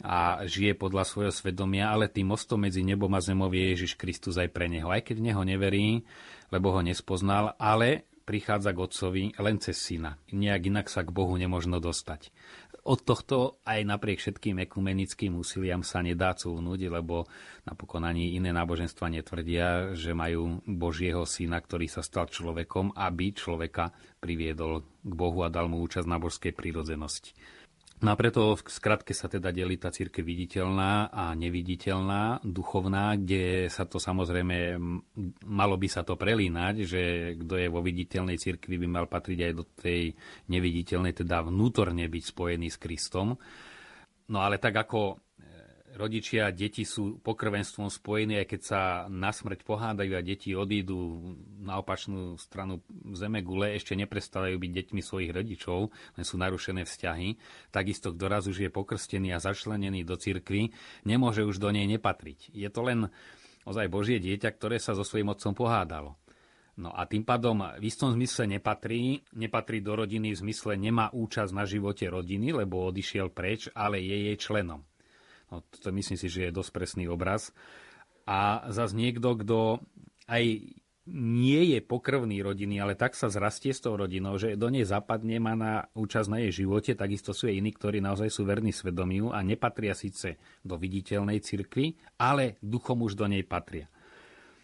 a 0.00 0.44
žije 0.48 0.76
podľa 0.76 1.04
svojho 1.04 1.32
svedomia, 1.32 1.92
ale 1.92 2.08
tým 2.08 2.32
mostom 2.32 2.64
medzi 2.64 2.80
nebom 2.80 3.12
a 3.12 3.20
zemou 3.20 3.52
je 3.52 3.76
Ježiš 3.76 4.00
Kristus 4.00 4.40
aj 4.40 4.48
pre 4.52 4.66
neho. 4.66 4.88
Aj 4.88 5.04
keď 5.04 5.20
v 5.20 5.26
neho 5.32 5.42
neverí, 5.44 6.04
lebo 6.48 6.72
ho 6.72 6.80
nespoznal, 6.80 7.56
ale 7.60 8.10
prichádza 8.24 8.70
k 8.70 8.78
Otcovi 8.78 9.24
len 9.42 9.58
cez 9.58 9.74
syna. 9.74 10.14
Nejak 10.30 10.70
inak 10.70 10.86
sa 10.86 11.02
k 11.02 11.10
Bohu 11.10 11.34
nemožno 11.34 11.82
dostať. 11.82 12.30
Od 12.80 12.96
tohto 13.04 13.60
aj 13.68 13.84
napriek 13.84 14.24
všetkým 14.24 14.64
ekumenickým 14.64 15.36
úsiliam 15.36 15.84
sa 15.84 16.00
nedá 16.00 16.32
cúvnuť, 16.32 16.80
lebo 16.88 17.28
napokon 17.68 18.08
ani 18.08 18.40
iné 18.40 18.56
náboženstva 18.56 19.12
netvrdia, 19.12 19.92
že 19.92 20.16
majú 20.16 20.64
Božieho 20.64 21.28
syna, 21.28 21.60
ktorý 21.60 21.92
sa 21.92 22.00
stal 22.00 22.32
človekom, 22.32 22.96
aby 22.96 23.36
človeka 23.36 23.92
priviedol 24.16 24.80
k 25.04 25.12
Bohu 25.12 25.44
a 25.44 25.52
dal 25.52 25.68
mu 25.68 25.84
účasť 25.84 26.08
na 26.08 26.16
božskej 26.16 26.56
prírodzenosti. 26.56 27.36
No 28.00 28.16
a 28.16 28.16
preto 28.16 28.56
v 28.56 28.64
skratke 28.64 29.12
sa 29.12 29.28
teda 29.28 29.52
delí 29.52 29.76
tá 29.76 29.92
církev 29.92 30.24
viditeľná 30.24 31.12
a 31.12 31.36
neviditeľná, 31.36 32.40
duchovná, 32.40 33.12
kde 33.20 33.68
sa 33.68 33.84
to 33.84 34.00
samozrejme, 34.00 34.80
malo 35.44 35.76
by 35.76 35.84
sa 35.84 36.00
to 36.00 36.16
prelínať, 36.16 36.74
že 36.88 37.02
kto 37.36 37.60
je 37.60 37.68
vo 37.68 37.84
viditeľnej 37.84 38.40
církvi 38.40 38.80
by 38.80 38.88
mal 38.88 39.04
patriť 39.04 39.38
aj 39.44 39.52
do 39.52 39.64
tej 39.68 40.16
neviditeľnej, 40.48 41.12
teda 41.12 41.44
vnútorne 41.44 42.08
byť 42.08 42.24
spojený 42.24 42.72
s 42.72 42.80
Kristom. 42.80 43.36
No 44.32 44.38
ale 44.40 44.56
tak 44.56 44.80
ako 44.80 45.20
rodičia 45.96 46.50
a 46.50 46.54
deti 46.54 46.86
sú 46.86 47.18
pokrvenstvom 47.22 47.90
spojení, 47.90 48.38
aj 48.42 48.46
keď 48.46 48.60
sa 48.60 48.80
na 49.10 49.34
smrť 49.34 49.66
pohádajú 49.66 50.12
a 50.14 50.22
deti 50.22 50.54
odídu 50.54 51.34
na 51.62 51.80
opačnú 51.80 52.38
stranu 52.38 52.84
zeme 53.16 53.42
gule, 53.42 53.74
ešte 53.74 53.98
neprestávajú 53.98 54.54
byť 54.54 54.70
deťmi 54.70 55.00
svojich 55.02 55.32
rodičov, 55.34 55.90
len 55.90 56.24
sú 56.24 56.36
narušené 56.38 56.86
vzťahy. 56.86 57.28
Takisto, 57.74 58.14
kto 58.14 58.24
raz 58.30 58.46
už 58.46 58.66
je 58.66 58.70
pokrstený 58.70 59.34
a 59.34 59.42
začlenený 59.42 60.06
do 60.06 60.14
cirkvy, 60.14 60.70
nemôže 61.02 61.42
už 61.42 61.58
do 61.58 61.74
nej 61.74 61.88
nepatriť. 61.90 62.54
Je 62.54 62.68
to 62.70 62.80
len 62.86 63.10
ozaj 63.66 63.90
Božie 63.90 64.22
dieťa, 64.22 64.50
ktoré 64.54 64.78
sa 64.78 64.94
so 64.94 65.02
svojím 65.02 65.34
otcom 65.34 65.54
pohádalo. 65.54 66.16
No 66.80 66.94
a 66.96 67.04
tým 67.04 67.28
pádom 67.28 67.60
v 67.76 67.84
istom 67.84 68.08
zmysle 68.14 68.56
nepatrí, 68.56 69.20
nepatrí 69.36 69.84
do 69.84 70.00
rodiny 70.00 70.32
v 70.32 70.40
zmysle 70.48 70.80
nemá 70.80 71.12
účasť 71.12 71.52
na 71.52 71.68
živote 71.68 72.08
rodiny, 72.08 72.56
lebo 72.56 72.88
odišiel 72.88 73.28
preč, 73.28 73.68
ale 73.76 74.00
je 74.00 74.32
jej 74.32 74.36
členom. 74.40 74.80
No, 75.50 75.66
to 75.66 75.90
myslím 75.90 76.18
si, 76.18 76.30
že 76.30 76.48
je 76.48 76.56
dosť 76.56 76.70
presný 76.70 77.04
obraz. 77.10 77.50
A 78.26 78.70
zase 78.70 78.94
niekto, 78.94 79.34
kto 79.34 79.82
aj 80.30 80.44
nie 81.10 81.74
je 81.74 81.82
pokrvný 81.82 82.38
rodiny, 82.38 82.78
ale 82.78 82.94
tak 82.94 83.18
sa 83.18 83.26
zrastie 83.26 83.74
s 83.74 83.82
tou 83.82 83.98
rodinou, 83.98 84.38
že 84.38 84.54
do 84.54 84.70
nej 84.70 84.86
zapadne, 84.86 85.42
má 85.42 85.58
na 85.58 85.90
účasť 85.98 86.28
na 86.30 86.38
jej 86.46 86.62
živote, 86.62 86.94
takisto 86.94 87.34
sú 87.34 87.50
aj 87.50 87.58
iní, 87.58 87.74
ktorí 87.74 87.98
naozaj 87.98 88.30
sú 88.30 88.46
verní 88.46 88.70
svedomiu 88.70 89.34
a 89.34 89.42
nepatria 89.42 89.96
síce 89.98 90.38
do 90.62 90.78
viditeľnej 90.78 91.42
cirkvi, 91.42 91.98
ale 92.20 92.62
duchom 92.62 93.02
už 93.02 93.18
do 93.18 93.26
nej 93.26 93.42
patria. 93.42 93.90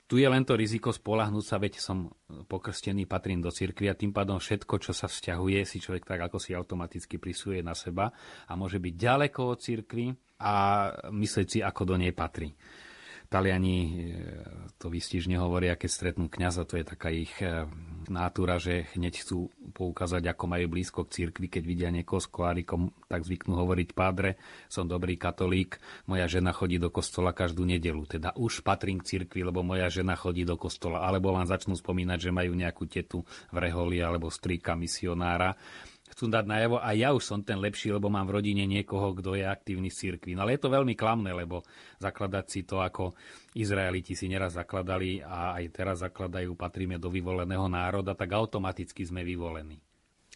Tu 0.06 0.22
je 0.22 0.28
len 0.30 0.46
to 0.46 0.54
riziko 0.54 0.94
spolahnúť 0.94 1.42
sa, 1.42 1.58
veď 1.58 1.82
som 1.82 2.14
pokrstený, 2.46 3.10
patrím 3.10 3.42
do 3.42 3.50
cirkvi 3.50 3.90
a 3.90 3.98
tým 3.98 4.14
pádom 4.14 4.38
všetko, 4.38 4.78
čo 4.78 4.94
sa 4.94 5.10
vzťahuje, 5.10 5.66
si 5.66 5.82
človek 5.82 6.06
tak 6.06 6.30
ako 6.30 6.38
si 6.38 6.54
automaticky 6.54 7.18
prisuje 7.18 7.58
na 7.58 7.74
seba 7.74 8.14
a 8.46 8.54
môže 8.54 8.78
byť 8.78 8.94
ďaleko 8.94 9.40
od 9.50 9.58
cirkvi 9.58 10.14
a 10.40 10.54
myslieť 11.08 11.46
si, 11.48 11.58
ako 11.64 11.82
do 11.88 11.96
nej 11.96 12.12
patrí. 12.12 12.52
Taliani 13.26 13.78
e, 13.82 13.90
to 14.78 14.86
výstižne 14.86 15.34
hovoria, 15.42 15.74
keď 15.74 15.90
stretnú 15.90 16.30
kňaza, 16.30 16.62
to 16.62 16.78
je 16.78 16.84
taká 16.86 17.10
ich 17.10 17.34
e, 17.42 17.66
nátura, 18.06 18.62
že 18.62 18.86
hneď 18.94 19.26
chcú 19.26 19.50
poukázať, 19.74 20.30
ako 20.30 20.44
majú 20.46 20.66
blízko 20.70 21.02
k 21.06 21.22
cirkvi, 21.22 21.50
keď 21.50 21.62
vidia 21.66 21.90
niekoho 21.90 22.22
s 22.22 22.30
koárikom, 22.30 22.94
tak 23.10 23.26
zvyknú 23.26 23.58
hovoriť, 23.58 23.88
pádre, 23.98 24.38
som 24.70 24.86
dobrý 24.86 25.18
katolík, 25.18 25.82
moja 26.06 26.30
žena 26.30 26.54
chodí 26.54 26.78
do 26.78 26.94
kostola 26.94 27.34
každú 27.34 27.66
nedelu, 27.66 28.06
teda 28.06 28.30
už 28.38 28.62
patrím 28.62 29.02
k 29.02 29.18
cirkvi, 29.18 29.42
lebo 29.42 29.66
moja 29.66 29.90
žena 29.90 30.14
chodí 30.14 30.46
do 30.46 30.54
kostola, 30.54 31.02
alebo 31.02 31.34
vám 31.34 31.50
začnú 31.50 31.74
spomínať, 31.74 32.30
že 32.30 32.36
majú 32.36 32.54
nejakú 32.54 32.86
tetu 32.86 33.26
v 33.50 33.56
reholi 33.58 33.98
alebo 33.98 34.30
strýka 34.30 34.78
misionára 34.78 35.58
chcú 36.12 36.30
dať 36.30 36.44
najavo 36.46 36.78
a 36.78 36.94
ja 36.94 37.10
už 37.10 37.22
som 37.24 37.40
ten 37.42 37.58
lepší, 37.58 37.90
lebo 37.90 38.06
mám 38.06 38.30
v 38.30 38.38
rodine 38.38 38.62
niekoho, 38.62 39.16
kto 39.16 39.34
je 39.34 39.42
aktívny 39.42 39.90
v 39.90 39.98
cirkvi. 39.98 40.32
No 40.38 40.46
ale 40.46 40.54
je 40.54 40.62
to 40.62 40.70
veľmi 40.70 40.94
klamné, 40.94 41.34
lebo 41.34 41.66
zakladať 41.98 42.46
si 42.46 42.60
to, 42.62 42.78
ako 42.78 43.18
Izraeliti 43.58 44.14
si 44.14 44.30
neraz 44.30 44.54
zakladali 44.54 45.20
a 45.24 45.58
aj 45.58 45.64
teraz 45.74 46.06
zakladajú, 46.06 46.54
patríme 46.54 47.00
do 47.02 47.10
vyvoleného 47.10 47.66
národa, 47.66 48.14
tak 48.14 48.32
automaticky 48.32 49.02
sme 49.02 49.26
vyvolení. 49.26 49.82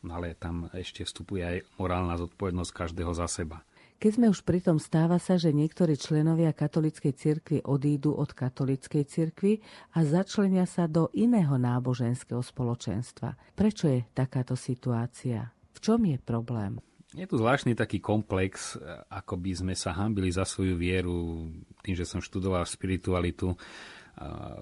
No 0.01 0.17
ale 0.17 0.33
tam 0.33 0.73
ešte 0.73 1.05
vstupuje 1.05 1.43
aj 1.45 1.57
morálna 1.77 2.17
zodpovednosť 2.17 2.73
každého 2.73 3.13
za 3.13 3.29
seba. 3.29 3.61
Keď 4.01 4.17
sme 4.17 4.33
už 4.33 4.49
pri 4.49 4.65
tom 4.65 4.81
stáva 4.81 5.21
sa, 5.21 5.37
že 5.37 5.53
niektorí 5.53 5.93
členovia 5.93 6.57
katolíckej 6.57 7.13
cirkvi 7.13 7.59
odídu 7.61 8.17
od 8.17 8.33
katolíckej 8.33 9.05
cirkvi 9.05 9.61
a 9.93 10.09
začlenia 10.09 10.65
sa 10.65 10.89
do 10.89 11.13
iného 11.13 11.61
náboženského 11.61 12.41
spoločenstva. 12.41 13.37
Prečo 13.53 13.93
je 13.93 14.01
takáto 14.17 14.57
situácia? 14.57 15.53
Čom 15.81 16.05
je 16.05 16.17
problém? 16.21 16.77
Je 17.11 17.27
tu 17.27 17.35
zvláštny 17.35 17.75
taký 17.75 17.99
komplex, 17.99 18.79
ako 19.11 19.35
by 19.35 19.53
sme 19.57 19.75
sa 19.75 19.91
hambili 19.91 20.31
za 20.31 20.47
svoju 20.47 20.79
vieru 20.79 21.51
tým, 21.83 21.99
že 21.99 22.07
som 22.07 22.23
študoval 22.23 22.63
spiritualitu. 22.63 23.51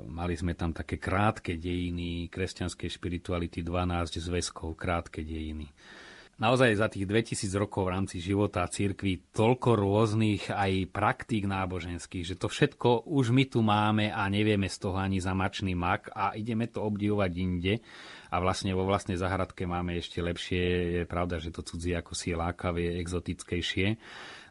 Mali 0.09 0.33
sme 0.33 0.57
tam 0.57 0.73
také 0.73 0.97
krátke 0.97 1.61
dejiny 1.61 2.33
kresťanskej 2.33 2.89
spirituality, 2.89 3.61
12 3.61 4.17
zväzkov, 4.17 4.79
krátke 4.81 5.21
dejiny 5.21 5.69
naozaj 6.39 6.71
za 6.79 6.87
tých 6.87 7.05
2000 7.05 7.51
rokov 7.59 7.87
v 7.87 7.93
rámci 7.99 8.17
života 8.23 8.63
církvy 8.65 9.35
toľko 9.35 9.75
rôznych 9.75 10.49
aj 10.55 10.91
praktík 10.95 11.51
náboženských, 11.51 12.25
že 12.25 12.39
to 12.39 12.47
všetko 12.47 13.11
už 13.11 13.35
my 13.35 13.45
tu 13.51 13.61
máme 13.61 14.15
a 14.15 14.23
nevieme 14.31 14.71
z 14.71 14.79
toho 14.79 14.97
ani 14.97 15.19
zamačný 15.19 15.75
mak 15.75 16.15
a 16.15 16.39
ideme 16.39 16.71
to 16.71 16.87
obdivovať 16.87 17.33
inde. 17.37 17.75
A 18.29 18.45
vlastne 18.45 18.77
vo 18.77 18.85
vlastnej 18.85 19.17
zahradke 19.17 19.65
máme 19.65 19.99
ešte 19.99 20.21
lepšie, 20.21 20.63
je 21.01 21.05
pravda, 21.09 21.41
že 21.41 21.49
to 21.49 21.65
cudzie 21.65 21.97
ako 21.97 22.13
si 22.13 22.37
lákavé, 22.37 23.01
exotickejšie, 23.01 23.97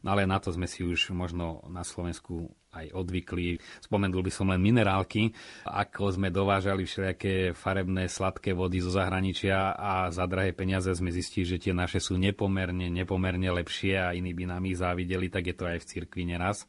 no 0.08 0.16
ale 0.16 0.24
na 0.24 0.40
to 0.40 0.56
sme 0.56 0.72
si 0.72 0.88
už 0.88 1.12
možno 1.12 1.68
na 1.68 1.84
Slovensku 1.84 2.48
aj 2.72 2.96
odvykli. 2.96 3.60
Spomenul 3.84 4.24
by 4.24 4.32
som 4.32 4.48
len 4.48 4.64
minerálky, 4.64 5.36
ako 5.68 6.16
sme 6.16 6.32
dovážali 6.32 6.88
všelijaké 6.88 7.52
farebné 7.52 8.08
sladké 8.08 8.56
vody 8.56 8.80
zo 8.80 8.96
zahraničia 8.96 9.76
a 9.76 10.08
za 10.08 10.24
drahé 10.24 10.56
peniaze 10.56 10.88
sme 10.96 11.12
zistili, 11.12 11.44
že 11.44 11.60
tie 11.60 11.76
naše 11.76 12.00
sú 12.00 12.16
nepomerne, 12.16 12.88
nepomerne 12.88 13.52
lepšie 13.52 14.00
a 14.00 14.16
iní 14.16 14.32
by 14.32 14.48
nám 14.48 14.64
ich 14.64 14.80
závideli, 14.80 15.28
tak 15.28 15.52
je 15.52 15.56
to 15.60 15.68
aj 15.68 15.84
v 15.84 15.90
cirkvi 15.92 16.24
neraz. 16.24 16.64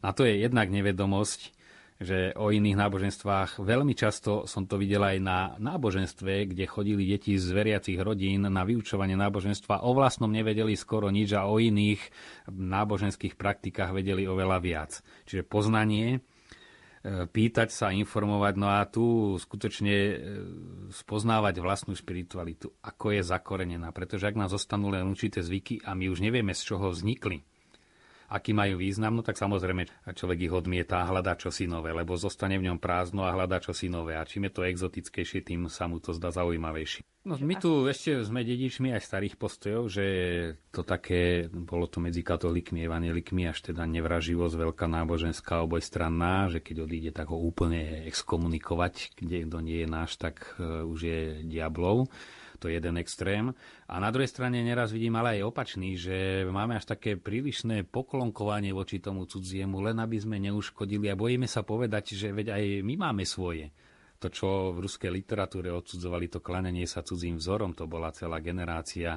Na 0.00 0.16
to 0.16 0.24
je 0.24 0.40
jednak 0.40 0.72
nevedomosť, 0.72 1.59
že 2.00 2.32
o 2.32 2.48
iných 2.48 2.80
náboženstvách 2.80 3.60
veľmi 3.60 3.92
často 3.92 4.48
som 4.48 4.64
to 4.64 4.80
videl 4.80 5.04
aj 5.04 5.20
na 5.20 5.52
náboženstve, 5.60 6.48
kde 6.48 6.64
chodili 6.64 7.04
deti 7.04 7.36
z 7.36 7.52
veriacich 7.52 8.00
rodín 8.00 8.48
na 8.48 8.64
vyučovanie 8.64 9.20
náboženstva. 9.20 9.84
O 9.84 9.92
vlastnom 9.92 10.32
nevedeli 10.32 10.72
skoro 10.80 11.12
nič 11.12 11.36
a 11.36 11.44
o 11.44 11.60
iných 11.60 12.00
náboženských 12.48 13.36
praktikách 13.36 13.92
vedeli 13.92 14.24
oveľa 14.24 14.58
viac. 14.64 15.04
Čiže 15.28 15.44
poznanie, 15.44 16.24
e, 17.04 17.28
pýtať 17.28 17.68
sa, 17.68 17.92
informovať, 17.92 18.54
no 18.56 18.72
a 18.72 18.80
tu 18.88 19.36
skutočne 19.36 19.92
e, 19.92 20.14
spoznávať 20.96 21.60
vlastnú 21.60 21.92
spiritualitu, 21.92 22.72
ako 22.80 23.12
je 23.12 23.28
zakorenená. 23.28 23.92
Pretože 23.92 24.24
ak 24.24 24.40
nás 24.40 24.56
zostanú 24.56 24.88
len 24.88 25.04
určité 25.04 25.44
zvyky 25.44 25.84
a 25.84 25.92
my 25.92 26.08
už 26.08 26.24
nevieme, 26.24 26.56
z 26.56 26.64
čoho 26.64 26.88
vznikli, 26.88 27.44
aký 28.30 28.54
majú 28.54 28.78
význam, 28.78 29.18
no 29.18 29.22
tak 29.26 29.34
samozrejme 29.34 29.90
človek 30.14 30.38
ich 30.46 30.54
odmieta 30.54 31.02
a 31.02 31.10
hľadá 31.10 31.34
čosi 31.34 31.66
nové, 31.66 31.90
lebo 31.90 32.14
zostane 32.14 32.54
v 32.62 32.70
ňom 32.70 32.78
prázdno 32.78 33.26
a 33.26 33.34
hľadá 33.34 33.58
čosi 33.58 33.90
nové. 33.90 34.14
A 34.14 34.22
čím 34.22 34.46
je 34.46 34.54
to 34.54 34.62
exotickejšie, 34.62 35.42
tým 35.42 35.66
sa 35.66 35.90
mu 35.90 35.98
to 35.98 36.14
zdá 36.14 36.30
zaujímavejšie. 36.30 37.02
No, 37.20 37.36
my 37.36 37.54
tu 37.60 37.84
ešte 37.84 38.24
sme 38.24 38.40
dedičmi 38.40 38.96
aj 38.96 39.04
starých 39.04 39.36
postojov, 39.36 39.92
že 39.92 40.06
to 40.72 40.80
také, 40.80 41.52
bolo 41.52 41.84
to 41.84 42.00
medzi 42.00 42.24
katolíkmi 42.24 42.80
a 42.80 42.88
evanelikmi 42.88 43.44
až 43.44 43.74
teda 43.74 43.84
nevraživosť 43.84 44.56
veľká 44.56 44.86
náboženská 44.88 45.60
obojstranná, 45.60 46.48
že 46.48 46.64
keď 46.64 46.88
odíde, 46.88 47.10
tak 47.12 47.28
ho 47.28 47.36
úplne 47.36 48.08
exkomunikovať, 48.08 49.20
kde 49.20 49.44
kto 49.44 49.58
nie 49.60 49.84
je 49.84 49.88
náš, 49.90 50.16
tak 50.16 50.56
uh, 50.56 50.88
už 50.88 50.98
je 51.04 51.20
diablov 51.44 52.08
to 52.60 52.68
je 52.68 52.76
jeden 52.76 53.00
extrém. 53.00 53.48
A 53.88 53.96
na 53.96 54.12
druhej 54.12 54.28
strane 54.28 54.60
neraz 54.60 54.92
vidím 54.92 55.16
ale 55.16 55.40
aj 55.40 55.48
opačný, 55.48 55.96
že 55.96 56.44
máme 56.44 56.76
až 56.76 56.92
také 56.92 57.16
prílišné 57.16 57.88
poklonkovanie 57.88 58.76
voči 58.76 59.00
tomu 59.00 59.24
cudziemu, 59.24 59.80
len 59.80 59.96
aby 59.96 60.20
sme 60.20 60.36
neuškodili 60.36 61.08
a 61.08 61.16
bojíme 61.16 61.48
sa 61.48 61.64
povedať, 61.64 62.12
že 62.12 62.36
veď 62.36 62.52
aj 62.52 62.64
my 62.84 62.94
máme 63.00 63.24
svoje. 63.24 63.72
To, 64.20 64.28
čo 64.28 64.76
v 64.76 64.84
ruskej 64.84 65.08
literatúre 65.08 65.72
odsudzovali, 65.72 66.28
to 66.28 66.44
klanenie 66.44 66.84
sa 66.84 67.00
cudzím 67.00 67.40
vzorom, 67.40 67.72
to 67.72 67.88
bola 67.88 68.12
celá 68.12 68.36
generácia 68.44 69.16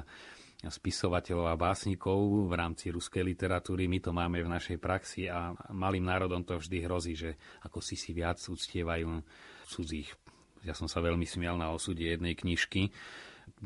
spisovateľov 0.64 1.52
a 1.52 1.60
básnikov 1.60 2.48
v 2.48 2.52
rámci 2.56 2.88
ruskej 2.88 3.20
literatúry. 3.20 3.84
My 3.84 4.00
to 4.00 4.16
máme 4.16 4.40
v 4.40 4.48
našej 4.48 4.80
praxi 4.80 5.28
a 5.28 5.52
malým 5.76 6.08
národom 6.08 6.40
to 6.40 6.56
vždy 6.56 6.88
hrozí, 6.88 7.12
že 7.12 7.36
ako 7.68 7.84
si 7.84 8.00
si 8.00 8.16
viac 8.16 8.40
uctievajú 8.40 9.20
cudzích. 9.68 10.08
Ja 10.64 10.72
som 10.72 10.88
sa 10.88 11.04
veľmi 11.04 11.28
smial 11.28 11.60
na 11.60 11.68
osude 11.68 12.08
jednej 12.08 12.32
knižky, 12.32 12.88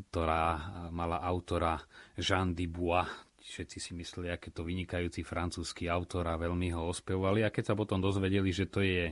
ktorá 0.09 0.43
mala 0.89 1.19
autora 1.21 1.79
Jean 2.15 2.55
Dubois, 2.55 3.07
všetci 3.39 3.77
si 3.81 3.91
mysleli, 3.97 4.29
aké 4.29 4.53
to 4.53 4.61
vynikajúci 4.61 5.25
francúzsky 5.25 5.89
autor 5.89 6.29
a 6.29 6.37
veľmi 6.37 6.69
ho 6.75 6.93
ospevovali. 6.93 7.41
A 7.41 7.49
keď 7.49 7.73
sa 7.73 7.75
potom 7.75 7.97
dozvedeli, 7.97 8.53
že 8.53 8.69
to 8.69 8.85
je 8.85 9.09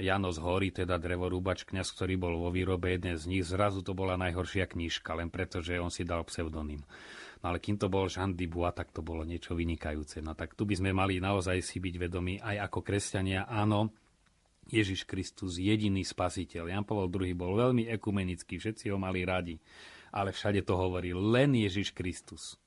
Janos 0.00 0.36
Hory, 0.40 0.72
teda 0.72 0.96
drevorúbač 1.00 1.64
kňaz, 1.68 1.92
ktorý 1.96 2.20
bol 2.20 2.34
vo 2.36 2.50
výrobe 2.52 2.96
jeden 2.96 3.16
z 3.16 3.24
nich, 3.28 3.44
zrazu 3.44 3.84
to 3.84 3.92
bola 3.92 4.16
najhoršia 4.20 4.68
knižka, 4.68 5.16
len 5.16 5.28
preto, 5.28 5.60
že 5.60 5.80
on 5.80 5.92
si 5.92 6.04
dal 6.04 6.24
pseudonym. 6.28 6.82
No 7.42 7.50
ale 7.50 7.58
kým 7.58 7.74
to 7.74 7.90
bol 7.90 8.06
Jean 8.06 8.38
Dubois, 8.38 8.70
tak 8.72 8.94
to 8.94 9.02
bolo 9.02 9.26
niečo 9.26 9.58
vynikajúce. 9.58 10.22
No 10.22 10.32
tak 10.38 10.54
tu 10.54 10.62
by 10.62 10.78
sme 10.78 10.90
mali 10.94 11.18
naozaj 11.18 11.58
si 11.60 11.82
byť 11.82 11.94
vedomi 11.98 12.38
aj 12.38 12.70
ako 12.70 12.78
kresťania, 12.86 13.50
áno, 13.50 13.90
Ježiš 14.68 15.08
Kristus, 15.08 15.58
jediný 15.58 16.06
spasiteľ. 16.06 16.70
Jan 16.70 16.86
Pavel 16.86 17.10
II 17.10 17.34
bol 17.34 17.52
veľmi 17.58 17.90
ekumenický, 17.90 18.62
všetci 18.62 18.92
ho 18.92 18.98
mali 19.00 19.26
radi 19.26 19.58
ale 20.12 20.30
všade 20.30 20.62
to 20.62 20.76
hovorí 20.76 21.16
len 21.16 21.56
Ježiš 21.56 21.96
Kristus. 21.96 22.60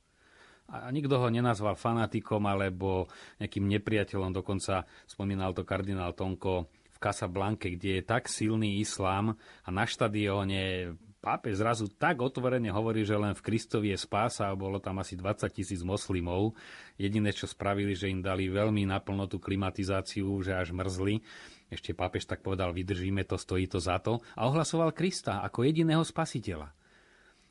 A 0.65 0.89
nikto 0.89 1.21
ho 1.21 1.29
nenazval 1.29 1.77
fanatikom 1.77 2.41
alebo 2.49 3.05
nejakým 3.38 3.69
nepriateľom, 3.69 4.34
dokonca 4.34 4.89
spomínal 5.05 5.53
to 5.53 5.62
kardinál 5.62 6.17
Tonko 6.17 6.73
v 6.89 6.97
Casablanke, 6.97 7.69
kde 7.77 8.01
je 8.01 8.03
tak 8.03 8.25
silný 8.25 8.81
islám 8.81 9.38
a 9.62 9.69
na 9.69 9.86
štadióne 9.86 10.97
pápež 11.21 11.62
zrazu 11.62 11.86
tak 11.93 12.17
otvorene 12.17 12.73
hovorí, 12.73 13.05
že 13.05 13.13
len 13.13 13.38
v 13.38 13.45
Kristovi 13.45 13.93
je 13.93 13.99
spása 14.01 14.49
a 14.49 14.58
bolo 14.58 14.81
tam 14.81 15.05
asi 15.05 15.13
20 15.13 15.53
tisíc 15.53 15.86
moslimov. 15.86 16.58
Jediné, 16.97 17.29
čo 17.29 17.45
spravili, 17.45 17.93
že 17.93 18.10
im 18.10 18.25
dali 18.25 18.49
veľmi 18.49 18.89
naplno 18.89 19.29
tú 19.29 19.38
klimatizáciu, 19.38 20.41
že 20.41 20.58
až 20.58 20.73
mrzli. 20.73 21.21
Ešte 21.65 21.97
pápež 21.97 22.30
tak 22.30 22.45
povedal, 22.45 22.69
vydržíme 22.71 23.25
to, 23.25 23.41
stojí 23.41 23.65
to 23.65 23.82
za 23.82 23.97
to. 23.97 24.21
A 24.38 24.45
ohlasoval 24.45 24.93
Krista 24.93 25.41
ako 25.41 25.65
jediného 25.65 26.06
spasiteľa. 26.06 26.69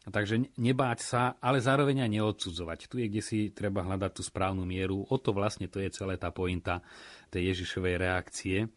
Takže 0.05 0.53
nebáť 0.61 0.99
sa, 1.01 1.23
ale 1.41 1.65
zároveň 1.65 2.05
aj 2.05 2.11
neodsudzovať. 2.13 2.79
Tu 2.93 3.01
je, 3.01 3.07
kde 3.09 3.23
si 3.25 3.39
treba 3.57 3.81
hľadať 3.81 4.13
tú 4.13 4.21
správnu 4.21 4.69
mieru. 4.69 5.09
O 5.09 5.17
to 5.17 5.33
vlastne 5.33 5.65
to 5.65 5.81
je 5.81 5.89
celé 5.89 6.21
tá 6.21 6.29
pointa 6.29 6.85
tej 7.33 7.57
Ježišovej 7.57 7.95
reakcie. 7.97 8.69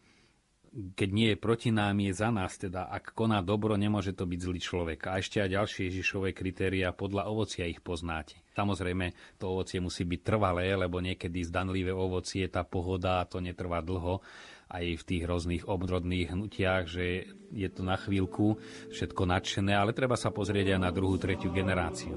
Keď 0.72 1.10
nie 1.12 1.36
je 1.36 1.38
proti 1.40 1.68
nám, 1.68 2.00
je 2.00 2.16
za 2.16 2.32
nás. 2.32 2.56
Teda 2.56 2.88
ak 2.88 3.12
koná 3.12 3.44
dobro, 3.44 3.76
nemôže 3.76 4.16
to 4.16 4.24
byť 4.24 4.40
zlý 4.40 4.60
človek. 4.64 5.00
A 5.12 5.20
ešte 5.20 5.44
aj 5.44 5.52
ďalšie 5.52 5.92
Ježišové 5.92 6.32
kritéria, 6.32 6.96
podľa 6.96 7.28
ovocia 7.28 7.68
ich 7.68 7.84
poznáte. 7.84 8.40
Samozrejme, 8.56 9.36
to 9.36 9.52
ovocie 9.52 9.84
musí 9.84 10.08
byť 10.08 10.22
trvalé, 10.24 10.80
lebo 10.80 11.04
niekedy 11.04 11.44
zdanlivé 11.44 11.92
ovocie, 11.92 12.48
tá 12.48 12.64
pohoda, 12.64 13.28
to 13.28 13.44
netrvá 13.44 13.84
dlho 13.84 14.24
aj 14.68 14.86
v 15.00 15.04
tých 15.08 15.24
rôznych 15.24 15.64
obrodných 15.66 16.36
hnutiach, 16.36 16.84
že 16.92 17.32
je 17.56 17.70
to 17.72 17.82
na 17.88 17.96
chvíľku 17.96 18.60
všetko 18.92 19.24
nadšené, 19.24 19.72
ale 19.72 19.96
treba 19.96 20.20
sa 20.20 20.32
pozrieť 20.32 20.76
aj 20.76 20.80
na 20.84 20.92
druhú, 20.92 21.16
tretiu 21.16 21.56
generáciu. 21.56 22.16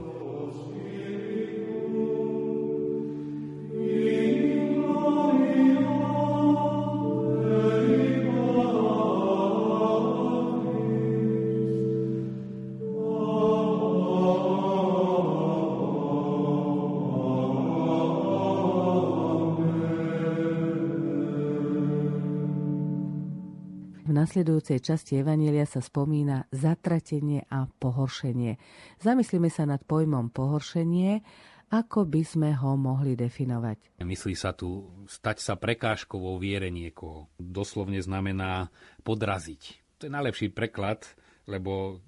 Nasledujúcej 24.12 24.83
časti 24.83 25.18
Evanielia 25.18 25.64
sa 25.64 25.81
spomína 25.81 26.46
zatratenie 26.51 27.46
a 27.49 27.66
pohoršenie. 27.66 28.59
Zamyslíme 29.01 29.49
sa 29.49 29.64
nad 29.66 29.83
pojmom 29.87 30.31
pohoršenie, 30.35 31.23
ako 31.70 32.03
by 32.11 32.23
sme 32.27 32.51
ho 32.59 32.75
mohli 32.75 33.14
definovať. 33.14 34.03
Myslí 34.03 34.35
sa 34.35 34.51
tu 34.51 34.90
stať 35.07 35.38
sa 35.38 35.55
prekážkovou 35.55 36.35
viere 36.42 36.66
niekoho. 36.68 37.31
Doslovne 37.38 38.03
znamená 38.03 38.75
podraziť. 39.07 39.79
To 40.03 40.11
je 40.11 40.12
najlepší 40.12 40.51
preklad, 40.51 41.07
lebo 41.46 42.03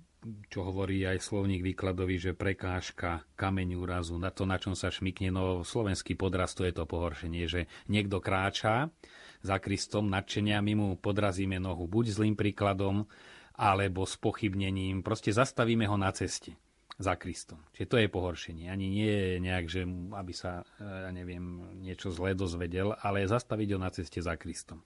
čo 0.51 0.63
hovorí 0.63 1.03
aj 1.03 1.19
slovník 1.19 1.67
výkladový, 1.67 2.19
že 2.19 2.33
prekážka, 2.39 3.27
kameň 3.35 3.75
úrazu, 3.75 4.15
na 4.23 4.31
to, 4.31 4.47
na 4.47 4.55
čom 4.55 4.79
sa 4.79 4.91
šmikne, 4.91 5.35
no 5.35 5.67
slovenský 5.67 6.15
podraz, 6.15 6.55
to 6.55 6.63
je 6.63 6.75
to 6.75 6.87
pohoršenie, 6.87 7.51
že 7.51 7.67
niekto 7.91 8.23
kráča 8.23 8.95
za 9.43 9.59
Kristom 9.59 10.09
nadšenia, 10.09 10.63
my 10.63 10.73
mu 10.79 10.89
podrazíme 10.97 11.59
nohu 11.59 11.91
buď 11.91 12.15
zlým 12.15 12.35
príkladom, 12.39 13.11
alebo 13.59 14.09
s 14.09 14.17
pochybnením, 14.17 15.05
proste 15.05 15.35
zastavíme 15.35 15.85
ho 15.85 15.99
na 16.01 16.09
ceste 16.15 16.57
za 16.97 17.19
Kristom. 17.19 17.61
Čiže 17.75 17.91
to 17.91 17.97
je 18.01 18.09
pohoršenie. 18.09 18.67
Ani 18.71 18.89
nie 18.89 19.11
je 19.11 19.37
nejak, 19.43 19.67
že 19.69 19.83
aby 19.89 20.33
sa, 20.33 20.63
ja 20.79 21.11
neviem, 21.11 21.67
niečo 21.83 22.15
zlé 22.15 22.39
dozvedel, 22.39 22.95
ale 23.03 23.29
zastaviť 23.29 23.69
ho 23.77 23.79
na 23.83 23.91
ceste 23.91 24.23
za 24.23 24.39
Kristom. 24.39 24.81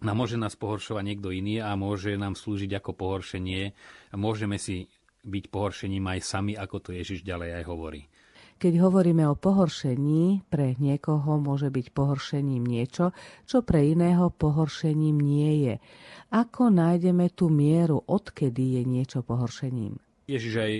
No 0.00 0.16
môže 0.16 0.40
nás 0.40 0.56
pohoršovať 0.56 1.04
niekto 1.04 1.28
iný 1.28 1.60
a 1.60 1.76
môže 1.76 2.16
nám 2.16 2.32
slúžiť 2.32 2.80
ako 2.80 2.96
pohoršenie. 2.96 3.76
Môžeme 4.16 4.56
si 4.56 4.88
byť 5.28 5.52
pohoršením 5.52 6.08
aj 6.16 6.20
sami, 6.24 6.52
ako 6.56 6.80
to 6.80 6.90
Ježiš 6.96 7.20
ďalej 7.20 7.60
aj 7.60 7.64
hovorí. 7.68 8.08
Keď 8.60 8.76
hovoríme 8.76 9.24
o 9.24 9.40
pohoršení, 9.40 10.44
pre 10.52 10.76
niekoho 10.76 11.40
môže 11.40 11.72
byť 11.72 11.96
pohoršením 11.96 12.60
niečo, 12.60 13.16
čo 13.48 13.64
pre 13.64 13.88
iného 13.88 14.28
pohoršením 14.28 15.16
nie 15.16 15.64
je. 15.64 15.74
Ako 16.28 16.68
nájdeme 16.68 17.32
tú 17.32 17.48
mieru, 17.48 18.04
odkedy 18.04 18.76
je 18.76 18.82
niečo 18.84 19.24
pohoršením? 19.24 19.96
Ježiš 20.30 20.54
aj 20.62 20.72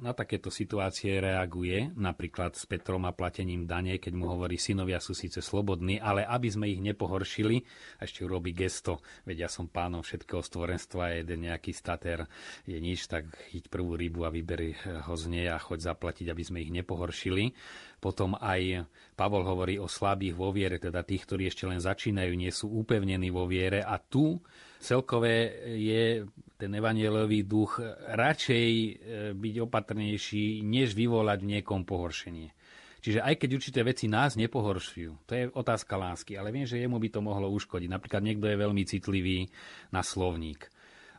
na 0.00 0.12
takéto 0.16 0.48
situácie 0.48 1.20
reaguje, 1.20 1.92
napríklad 1.92 2.56
s 2.56 2.64
Petrom 2.64 3.04
a 3.04 3.12
platením 3.12 3.68
dane, 3.68 4.00
keď 4.00 4.12
mu 4.16 4.32
hovorí, 4.32 4.56
synovia 4.56 4.96
sú 4.96 5.12
síce 5.12 5.44
slobodní, 5.44 6.00
ale 6.00 6.24
aby 6.24 6.48
sme 6.48 6.66
ich 6.72 6.80
nepohoršili, 6.80 7.60
a 8.00 8.08
ešte 8.08 8.24
urobí 8.24 8.56
gesto, 8.56 9.04
veď 9.28 9.44
ja 9.44 9.48
som 9.48 9.68
pánom 9.68 10.00
všetkého 10.00 10.40
stvorenstva, 10.40 11.20
jeden 11.20 11.48
nejaký 11.48 11.72
stater 11.72 12.28
je 12.64 12.76
nič, 12.80 13.08
tak 13.08 13.28
chyť 13.52 13.68
prvú 13.68 13.96
rybu 13.96 14.24
a 14.24 14.32
vyberi 14.32 14.76
ho 15.04 15.14
z 15.16 15.24
nej 15.28 15.46
a 15.52 15.60
choď 15.60 15.92
zaplatiť, 15.92 16.26
aby 16.32 16.42
sme 16.44 16.64
ich 16.64 16.72
nepohoršili. 16.72 17.52
Potom 18.00 18.36
aj 18.40 18.88
Pavol 19.16 19.44
hovorí 19.44 19.76
o 19.76 19.88
slabých 19.88 20.32
vo 20.32 20.48
viere, 20.52 20.80
teda 20.80 21.04
tých, 21.04 21.28
ktorí 21.28 21.48
ešte 21.48 21.68
len 21.68 21.80
začínajú, 21.80 22.32
nie 22.32 22.52
sú 22.52 22.72
upevnení 22.72 23.28
vo 23.28 23.44
viere 23.44 23.84
a 23.84 24.00
tu 24.00 24.40
celkové 24.80 25.52
je 25.76 26.24
ten 26.56 26.72
evanielový 26.72 27.44
duch 27.44 27.80
radšej 28.12 28.68
e, 28.72 28.92
byť 29.32 29.54
opatrnejší, 29.64 30.60
než 30.64 30.92
vyvolať 30.92 31.38
v 31.40 31.50
niekom 31.56 31.84
pohoršenie. 31.84 32.52
Čiže 33.00 33.24
aj 33.24 33.34
keď 33.40 33.50
určité 33.56 33.80
veci 33.80 34.12
nás 34.12 34.36
nepohoršujú, 34.36 35.24
to 35.24 35.32
je 35.32 35.48
otázka 35.56 35.96
lásky, 35.96 36.36
ale 36.36 36.52
viem, 36.52 36.68
že 36.68 36.76
jemu 36.76 37.00
by 37.00 37.08
to 37.08 37.20
mohlo 37.24 37.48
uškodiť. 37.48 37.88
Napríklad 37.88 38.20
niekto 38.20 38.44
je 38.44 38.60
veľmi 38.60 38.82
citlivý 38.84 39.48
na 39.88 40.04
slovník. 40.04 40.68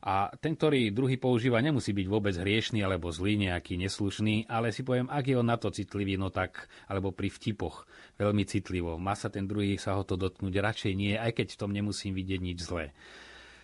A 0.01 0.33
ten, 0.33 0.57
ktorý 0.57 0.89
druhý 0.89 1.21
používa, 1.21 1.61
nemusí 1.61 1.93
byť 1.93 2.07
vôbec 2.09 2.33
hriešný 2.33 2.81
alebo 2.81 3.13
zlý, 3.13 3.37
nejaký 3.37 3.77
neslušný, 3.77 4.49
ale 4.49 4.73
si 4.73 4.81
poviem, 4.81 5.05
ak 5.05 5.29
je 5.29 5.37
on 5.37 5.45
na 5.45 5.61
to 5.61 5.69
citlivý, 5.69 6.17
no 6.17 6.33
tak, 6.33 6.65
alebo 6.89 7.13
pri 7.13 7.29
vtipoch 7.29 7.85
veľmi 8.17 8.41
citlivo. 8.49 8.97
Má 8.97 9.13
sa 9.13 9.29
ten 9.29 9.45
druhý 9.45 9.77
sa 9.77 9.93
ho 9.97 10.01
to 10.01 10.17
dotknúť, 10.17 10.57
radšej 10.57 10.93
nie, 10.97 11.13
aj 11.13 11.37
keď 11.37 11.47
v 11.53 11.59
tom 11.61 11.69
nemusím 11.69 12.17
vidieť 12.17 12.41
nič 12.41 12.65
zlé. 12.65 12.97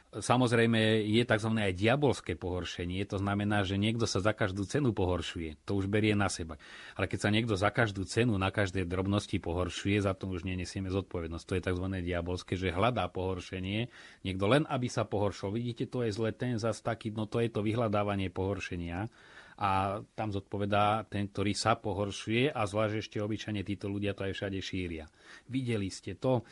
Samozrejme 0.08 1.04
je 1.04 1.24
tzv. 1.28 1.52
aj 1.52 1.76
diabolské 1.76 2.40
pohoršenie, 2.40 3.04
to 3.04 3.20
znamená, 3.20 3.68
že 3.68 3.76
niekto 3.76 4.08
sa 4.08 4.24
za 4.24 4.32
každú 4.32 4.64
cenu 4.64 4.96
pohoršuje. 4.96 5.60
To 5.68 5.76
už 5.76 5.92
berie 5.92 6.16
na 6.16 6.32
seba. 6.32 6.56
Ale 6.96 7.12
keď 7.12 7.20
sa 7.28 7.30
niekto 7.30 7.60
za 7.60 7.68
každú 7.76 8.08
cenu, 8.08 8.40
na 8.40 8.48
každej 8.48 8.88
drobnosti 8.88 9.36
pohoršuje, 9.36 10.00
za 10.00 10.16
to 10.16 10.32
už 10.32 10.48
nenesieme 10.48 10.88
zodpovednosť. 10.88 11.44
To 11.44 11.54
je 11.60 11.66
tzv. 11.68 11.86
diabolské, 12.08 12.56
že 12.56 12.72
hľadá 12.72 13.04
pohoršenie. 13.12 13.92
Niekto 14.24 14.46
len, 14.48 14.64
aby 14.72 14.88
sa 14.88 15.04
pohoršil. 15.04 15.52
Vidíte, 15.52 15.92
to 15.92 16.08
je 16.08 16.16
zle, 16.16 16.32
ten 16.32 16.56
zas 16.56 16.80
taký, 16.80 17.12
no 17.12 17.28
to 17.28 17.44
je 17.44 17.52
to 17.52 17.60
vyhľadávanie 17.60 18.32
pohoršenia 18.32 19.12
a 19.58 20.00
tam 20.14 20.30
zodpovedá 20.30 21.10
ten, 21.10 21.26
ktorý 21.26 21.58
sa 21.58 21.74
pohoršuje 21.74 22.54
a 22.54 22.62
zvlášť 22.70 22.96
ešte 23.02 23.18
obyčajne 23.18 23.66
títo 23.66 23.90
ľudia 23.90 24.14
to 24.14 24.30
aj 24.30 24.38
všade 24.38 24.62
šíria. 24.62 25.10
Videli 25.50 25.90
ste 25.90 26.14
to, 26.14 26.46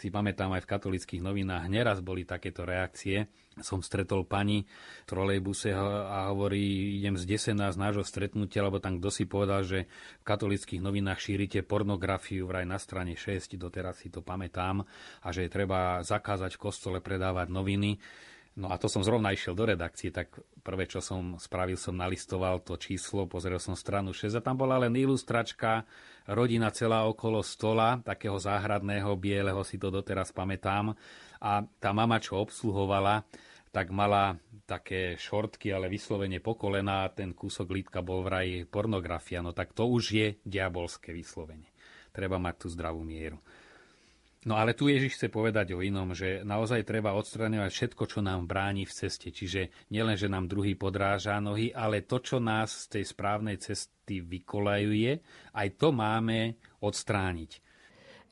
si 0.00 0.08
pamätám 0.08 0.56
aj 0.56 0.64
v 0.64 0.70
katolických 0.72 1.20
novinách, 1.20 1.68
neraz 1.68 2.00
boli 2.00 2.24
takéto 2.24 2.64
reakcie. 2.64 3.28
Som 3.60 3.84
stretol 3.84 4.24
pani 4.24 4.64
v 4.64 5.04
trolejbuse 5.04 5.76
a 5.76 6.32
hovorí, 6.32 6.96
idem 6.96 7.20
zdesená 7.20 7.68
z 7.68 7.76
nášho 7.76 8.00
stretnutia, 8.00 8.64
lebo 8.64 8.80
tam 8.80 8.96
kto 8.96 9.12
si 9.12 9.28
povedal, 9.28 9.60
že 9.60 9.84
v 10.22 10.24
katolických 10.24 10.80
novinách 10.80 11.20
šírite 11.20 11.60
pornografiu 11.60 12.48
vraj 12.48 12.64
na 12.64 12.80
strane 12.80 13.12
6, 13.12 13.60
doteraz 13.60 14.00
si 14.00 14.08
to 14.08 14.24
pamätám, 14.24 14.80
a 15.20 15.28
že 15.28 15.44
je 15.44 15.52
treba 15.52 16.00
zakázať 16.00 16.56
v 16.56 16.62
kostole 16.64 16.98
predávať 17.04 17.52
noviny. 17.52 18.00
No 18.58 18.66
a 18.74 18.76
to 18.82 18.90
som 18.90 19.06
zrovna 19.06 19.30
išiel 19.30 19.54
do 19.54 19.62
redakcie, 19.62 20.10
tak 20.10 20.42
prvé, 20.66 20.90
čo 20.90 20.98
som 20.98 21.38
spravil, 21.38 21.78
som 21.78 21.94
nalistoval 21.94 22.58
to 22.66 22.74
číslo, 22.74 23.30
pozrel 23.30 23.62
som 23.62 23.78
stranu 23.78 24.10
6 24.10 24.36
a 24.36 24.42
tam 24.42 24.58
bola 24.58 24.74
len 24.82 24.90
ilustračka, 24.98 25.86
rodina 26.26 26.74
celá 26.74 27.06
okolo 27.06 27.46
stola, 27.46 28.02
takého 28.02 28.34
záhradného, 28.36 29.14
bieleho, 29.14 29.62
si 29.62 29.78
to 29.78 29.94
doteraz 29.94 30.34
pamätám. 30.34 30.98
A 31.38 31.62
tá 31.78 31.94
mama, 31.94 32.18
čo 32.18 32.42
obsluhovala, 32.42 33.22
tak 33.70 33.94
mala 33.94 34.34
také 34.66 35.14
šortky, 35.14 35.70
ale 35.70 35.86
vyslovene 35.86 36.42
po 36.42 36.58
kolena 36.58 37.06
a 37.06 37.12
ten 37.14 37.30
kúsok 37.30 37.70
lítka 37.70 38.02
bol 38.02 38.26
vraj 38.26 38.66
pornografia. 38.66 39.38
No 39.46 39.54
tak 39.54 39.78
to 39.78 39.86
už 39.86 40.04
je 40.10 40.26
diabolské 40.42 41.14
vyslovene. 41.14 41.70
Treba 42.10 42.42
mať 42.42 42.66
tú 42.66 42.68
zdravú 42.70 43.06
mieru. 43.06 43.38
No 44.40 44.56
ale 44.56 44.72
tu 44.72 44.88
Ježiš 44.88 45.20
chce 45.20 45.28
povedať 45.28 45.76
o 45.76 45.84
inom, 45.84 46.16
že 46.16 46.40
naozaj 46.48 46.88
treba 46.88 47.12
odstraňovať 47.12 47.70
všetko, 47.76 48.02
čo 48.08 48.24
nám 48.24 48.48
bráni 48.48 48.88
v 48.88 48.96
ceste. 48.96 49.28
Čiže 49.28 49.68
nielen, 49.92 50.16
že 50.16 50.32
nám 50.32 50.48
druhý 50.48 50.72
podráža 50.80 51.36
nohy, 51.44 51.76
ale 51.76 52.08
to, 52.08 52.24
čo 52.24 52.40
nás 52.40 52.88
z 52.88 52.96
tej 52.96 53.04
správnej 53.04 53.60
cesty 53.60 54.24
vykolajuje, 54.24 55.20
aj 55.52 55.68
to 55.76 55.92
máme 55.92 56.56
odstrániť. 56.80 57.60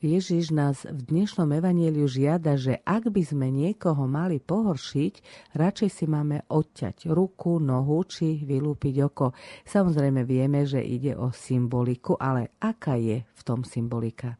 Ježiš 0.01 0.49
nás 0.49 0.87
v 0.87 0.97
dnešnom 1.11 1.51
evanieliu 1.53 2.09
žiada, 2.09 2.57
že 2.57 2.81
ak 2.87 3.11
by 3.13 3.19
sme 3.19 3.53
niekoho 3.53 4.09
mali 4.09 4.41
pohoršiť, 4.41 5.13
radšej 5.53 5.89
si 5.93 6.05
máme 6.09 6.41
odťať 6.49 7.05
ruku, 7.11 7.61
nohu 7.61 8.01
či 8.09 8.41
vylúpiť 8.49 8.95
oko. 9.05 9.35
Samozrejme 9.67 10.25
vieme, 10.25 10.65
že 10.65 10.81
ide 10.81 11.13
o 11.13 11.29
symboliku, 11.29 12.17
ale 12.17 12.55
aká 12.57 12.97
je 12.97 13.21
v 13.21 13.41
tom 13.45 13.61
symbolika? 13.61 14.39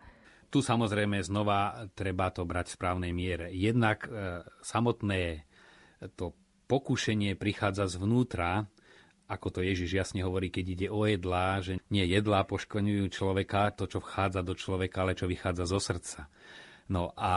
Tu 0.49 0.65
samozrejme 0.65 1.21
znova 1.21 1.85
treba 1.93 2.33
to 2.33 2.41
brať 2.41 2.73
v 2.73 2.75
správnej 2.81 3.13
miere. 3.13 3.53
Jednak 3.53 4.09
e, 4.09 4.41
samotné 4.65 5.45
to 6.17 6.33
pokušenie 6.65 7.37
prichádza 7.37 7.85
zvnútra, 7.85 8.65
ako 9.29 9.47
to 9.53 9.59
Ježiš 9.61 9.93
jasne 9.93 10.25
hovorí, 10.25 10.49
keď 10.49 10.65
ide 10.65 10.87
o 10.89 11.05
jedlá, 11.05 11.61
že 11.61 11.77
nie 11.93 12.01
jedlá 12.09 12.49
poškoňujú 12.49 13.05
človeka, 13.13 13.77
to, 13.77 13.85
čo 13.85 14.01
vchádza 14.01 14.41
do 14.41 14.57
človeka, 14.57 15.05
ale 15.05 15.13
čo 15.13 15.29
vychádza 15.29 15.69
zo 15.69 15.77
srdca. 15.77 16.25
No 16.89 17.13
a 17.13 17.33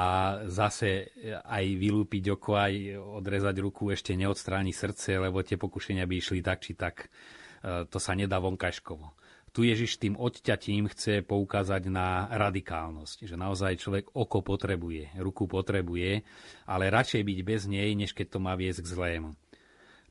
zase 0.48 1.12
aj 1.44 1.64
vylúpiť 1.76 2.32
oko, 2.32 2.56
aj 2.56 2.96
odrezať 2.96 3.56
ruku 3.60 3.92
ešte 3.92 4.16
neodstráni 4.16 4.72
srdce, 4.72 5.20
lebo 5.20 5.44
tie 5.44 5.60
pokušenia 5.60 6.08
by 6.08 6.14
išli 6.16 6.40
tak 6.40 6.64
či 6.64 6.72
tak. 6.72 7.12
E, 7.60 7.84
to 7.84 8.00
sa 8.00 8.16
nedá 8.16 8.40
vonkajškovo 8.40 9.21
tu 9.52 9.68
Ježiš 9.68 10.00
tým 10.00 10.16
odťatím 10.16 10.88
chce 10.88 11.20
poukázať 11.28 11.92
na 11.92 12.24
radikálnosť, 12.32 13.28
že 13.28 13.36
naozaj 13.36 13.84
človek 13.84 14.16
oko 14.16 14.40
potrebuje, 14.40 15.20
ruku 15.20 15.44
potrebuje, 15.44 16.24
ale 16.64 16.84
radšej 16.88 17.20
byť 17.20 17.38
bez 17.44 17.68
nej, 17.68 17.92
než 17.92 18.16
keď 18.16 18.26
to 18.32 18.38
má 18.40 18.56
viesť 18.56 18.80
k 18.80 18.92
zlému. 18.96 19.30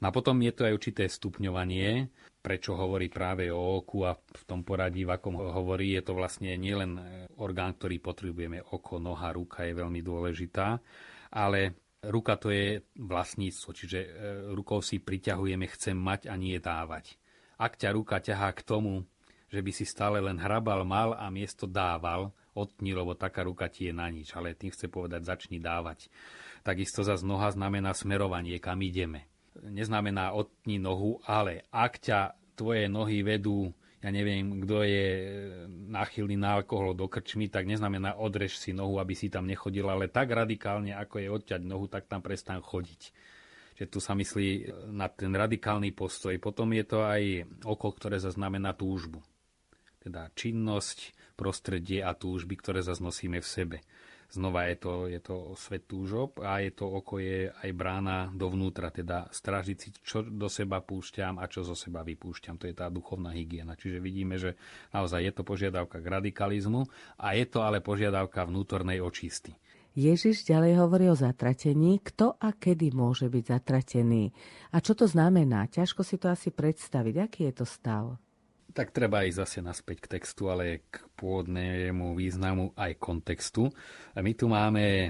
No 0.02 0.10
a 0.10 0.14
potom 0.14 0.42
je 0.42 0.54
to 0.54 0.66
aj 0.66 0.74
určité 0.74 1.04
stupňovanie, 1.06 2.10
prečo 2.42 2.74
hovorí 2.74 3.06
práve 3.06 3.54
o 3.54 3.82
oku 3.82 4.06
a 4.06 4.18
v 4.18 4.44
tom 4.50 4.66
poradí, 4.66 5.06
v 5.06 5.14
akom 5.14 5.38
hovorí, 5.38 5.94
je 5.94 6.02
to 6.02 6.18
vlastne 6.18 6.50
nielen 6.58 6.98
orgán, 7.38 7.78
ktorý 7.78 8.02
potrebujeme, 8.02 8.66
oko, 8.66 8.98
noha, 8.98 9.30
ruka 9.30 9.62
je 9.66 9.78
veľmi 9.78 10.02
dôležitá, 10.02 10.82
ale 11.38 11.78
ruka 12.02 12.34
to 12.42 12.50
je 12.50 12.82
vlastníctvo, 12.98 13.70
čiže 13.78 14.00
e, 14.02 14.10
rukou 14.58 14.82
si 14.82 14.98
priťahujeme, 14.98 15.70
chcem 15.70 15.94
mať 15.94 16.34
a 16.34 16.36
nie 16.38 16.58
dávať. 16.58 17.22
Ak 17.62 17.78
ťa 17.78 17.94
ruka 17.94 18.18
ťahá 18.18 18.58
k 18.58 18.66
tomu, 18.66 19.06
že 19.52 19.60
by 19.60 19.72
si 19.76 19.84
stále 19.84 20.24
len 20.24 20.40
hrabal 20.40 20.88
mal 20.88 21.12
a 21.20 21.28
miesto 21.28 21.68
dával, 21.68 22.32
odtni, 22.56 22.96
lebo 22.96 23.16
taká 23.16 23.44
ruka 23.44 23.68
ti 23.68 23.92
je 23.92 23.94
na 23.96 24.08
nič. 24.08 24.32
Ale 24.32 24.56
tým 24.56 24.72
chce 24.72 24.88
povedať, 24.88 25.28
začni 25.28 25.60
dávať. 25.60 26.08
Takisto 26.64 27.04
za 27.04 27.20
noha 27.20 27.52
znamená 27.52 27.92
smerovanie, 27.92 28.60
kam 28.64 28.80
ideme. 28.80 29.28
Neznamená 29.60 30.32
odtni 30.32 30.80
nohu, 30.80 31.20
ale 31.28 31.68
ak 31.68 32.00
ťa 32.00 32.20
tvoje 32.56 32.88
nohy 32.88 33.22
vedú 33.28 33.76
ja 34.02 34.10
neviem, 34.10 34.66
kto 34.66 34.82
je 34.82 35.06
náchylný 35.94 36.34
na 36.34 36.58
alkohol 36.58 36.98
do 36.98 37.06
krčmy, 37.06 37.54
tak 37.54 37.70
neznamená 37.70 38.18
odrež 38.18 38.58
si 38.58 38.74
nohu, 38.74 38.98
aby 38.98 39.14
si 39.14 39.30
tam 39.30 39.46
nechodil, 39.46 39.86
ale 39.86 40.10
tak 40.10 40.34
radikálne, 40.34 40.98
ako 40.98 41.22
je 41.22 41.30
odťať 41.30 41.62
nohu, 41.62 41.86
tak 41.86 42.10
tam 42.10 42.26
prestan 42.26 42.66
chodiť. 42.66 43.14
Že 43.78 43.86
tu 43.86 44.02
sa 44.02 44.18
myslí 44.18 44.74
na 44.90 45.06
ten 45.06 45.30
radikálny 45.30 45.94
postoj. 45.94 46.34
Potom 46.42 46.74
je 46.74 46.82
to 46.82 47.06
aj 47.06 47.46
oko, 47.62 47.94
ktoré 47.94 48.18
zaznamená 48.18 48.74
túžbu 48.74 49.22
teda 50.02 50.34
činnosť, 50.34 51.14
prostredie 51.38 52.02
a 52.02 52.18
túžby, 52.18 52.58
ktoré 52.58 52.82
zase 52.82 53.02
v 53.06 53.42
sebe. 53.46 53.78
Znova 54.32 54.64
je 54.72 54.78
to, 54.80 54.94
je 55.12 55.20
to 55.20 55.36
svet 55.60 55.92
túžob 55.92 56.40
a 56.40 56.64
je 56.64 56.72
to 56.72 56.88
oko 56.88 57.20
je 57.20 57.52
aj 57.52 57.70
brána 57.76 58.32
dovnútra, 58.32 58.88
teda 58.88 59.28
strážiť 59.28 59.76
si, 59.76 59.92
čo 60.00 60.24
do 60.24 60.48
seba 60.48 60.80
púšťam 60.80 61.36
a 61.36 61.52
čo 61.52 61.68
zo 61.68 61.76
seba 61.76 62.00
vypúšťam. 62.00 62.56
To 62.56 62.64
je 62.64 62.72
tá 62.72 62.88
duchovná 62.88 63.36
hygiena. 63.36 63.76
Čiže 63.76 64.00
vidíme, 64.00 64.40
že 64.40 64.56
naozaj 64.96 65.20
je 65.28 65.34
to 65.36 65.44
požiadavka 65.44 66.00
k 66.00 66.08
radikalizmu 66.08 66.88
a 67.20 67.36
je 67.36 67.44
to 67.44 67.60
ale 67.60 67.84
požiadavka 67.84 68.48
vnútornej 68.48 69.04
očisty. 69.04 69.52
Ježiš 70.00 70.48
ďalej 70.48 70.80
hovorí 70.80 71.12
o 71.12 71.20
zatratení, 71.20 72.00
kto 72.00 72.40
a 72.40 72.56
kedy 72.56 72.96
môže 72.96 73.28
byť 73.28 73.44
zatratený. 73.44 74.32
A 74.72 74.80
čo 74.80 74.96
to 74.96 75.12
znamená? 75.12 75.68
Ťažko 75.68 76.08
si 76.08 76.16
to 76.16 76.32
asi 76.32 76.56
predstaviť. 76.56 77.16
Aký 77.20 77.52
je 77.52 77.54
to 77.60 77.68
stav? 77.68 78.16
Tak 78.72 78.96
treba 78.96 79.28
ísť 79.28 79.40
zase 79.44 79.60
naspäť 79.60 80.08
k 80.08 80.12
textu, 80.18 80.48
ale 80.48 80.88
k 80.88 81.04
pôvodnému 81.20 82.16
významu 82.16 82.72
aj 82.76 82.98
kontextu. 82.98 83.68
My 84.16 84.32
tu 84.34 84.48
máme 84.48 84.86
e, 85.08 85.10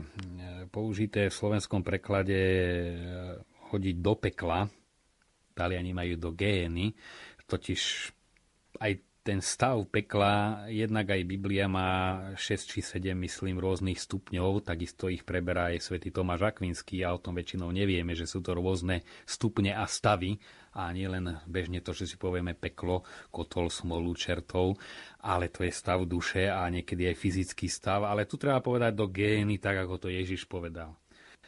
použité 0.73 1.29
v 1.29 1.37
slovenskom 1.37 1.85
preklade 1.85 2.37
e, 2.37 2.93
hodiť 3.69 3.95
do 4.01 4.13
pekla, 4.17 4.65
Taliani 5.53 5.93
majú 5.93 6.15
do 6.17 6.31
gény, 6.33 6.95
totiž 7.45 7.81
aj 8.79 8.91
ten 9.21 9.37
stav 9.37 9.85
pekla, 9.85 10.65
jednak 10.65 11.13
aj 11.13 11.21
Biblia 11.29 11.69
má 11.69 12.17
6 12.33 12.73
či 12.73 12.81
7, 12.81 13.13
myslím, 13.13 13.61
rôznych 13.61 14.01
stupňov, 14.01 14.65
takisto 14.65 15.13
ich 15.13 15.21
preberá 15.21 15.69
aj 15.69 15.93
svätý 15.93 16.09
Tomáš 16.09 16.49
Akvinský 16.49 17.05
a 17.05 17.13
o 17.13 17.21
tom 17.21 17.37
väčšinou 17.37 17.69
nevieme, 17.69 18.17
že 18.17 18.25
sú 18.25 18.41
to 18.41 18.57
rôzne 18.57 19.05
stupne 19.29 19.77
a 19.77 19.85
stavy 19.85 20.41
a 20.73 20.89
nie 20.89 21.05
len 21.05 21.37
bežne 21.45 21.85
to, 21.85 21.93
že 21.93 22.09
si 22.09 22.17
povieme 22.17 22.57
peklo, 22.57 23.05
kotol, 23.29 23.69
smolu, 23.69 24.09
čertov, 24.17 24.81
ale 25.21 25.53
to 25.53 25.61
je 25.61 25.71
stav 25.71 26.01
duše 26.09 26.49
a 26.49 26.65
niekedy 26.73 27.13
aj 27.13 27.21
fyzický 27.21 27.69
stav, 27.69 28.09
ale 28.09 28.25
tu 28.25 28.41
treba 28.41 28.57
povedať 28.57 28.97
do 28.97 29.05
gény, 29.05 29.61
tak 29.61 29.85
ako 29.85 30.01
to 30.01 30.07
Ježiš 30.09 30.49
povedal. 30.49 30.97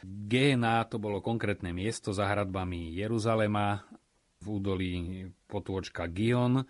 Géna 0.04 0.86
to 0.86 1.02
bolo 1.02 1.18
konkrétne 1.18 1.74
miesto 1.74 2.14
za 2.14 2.30
hradbami 2.30 2.94
Jeruzalema 2.94 3.82
v 4.38 4.46
údolí 4.46 4.92
potôčka 5.48 6.06
Gion, 6.12 6.62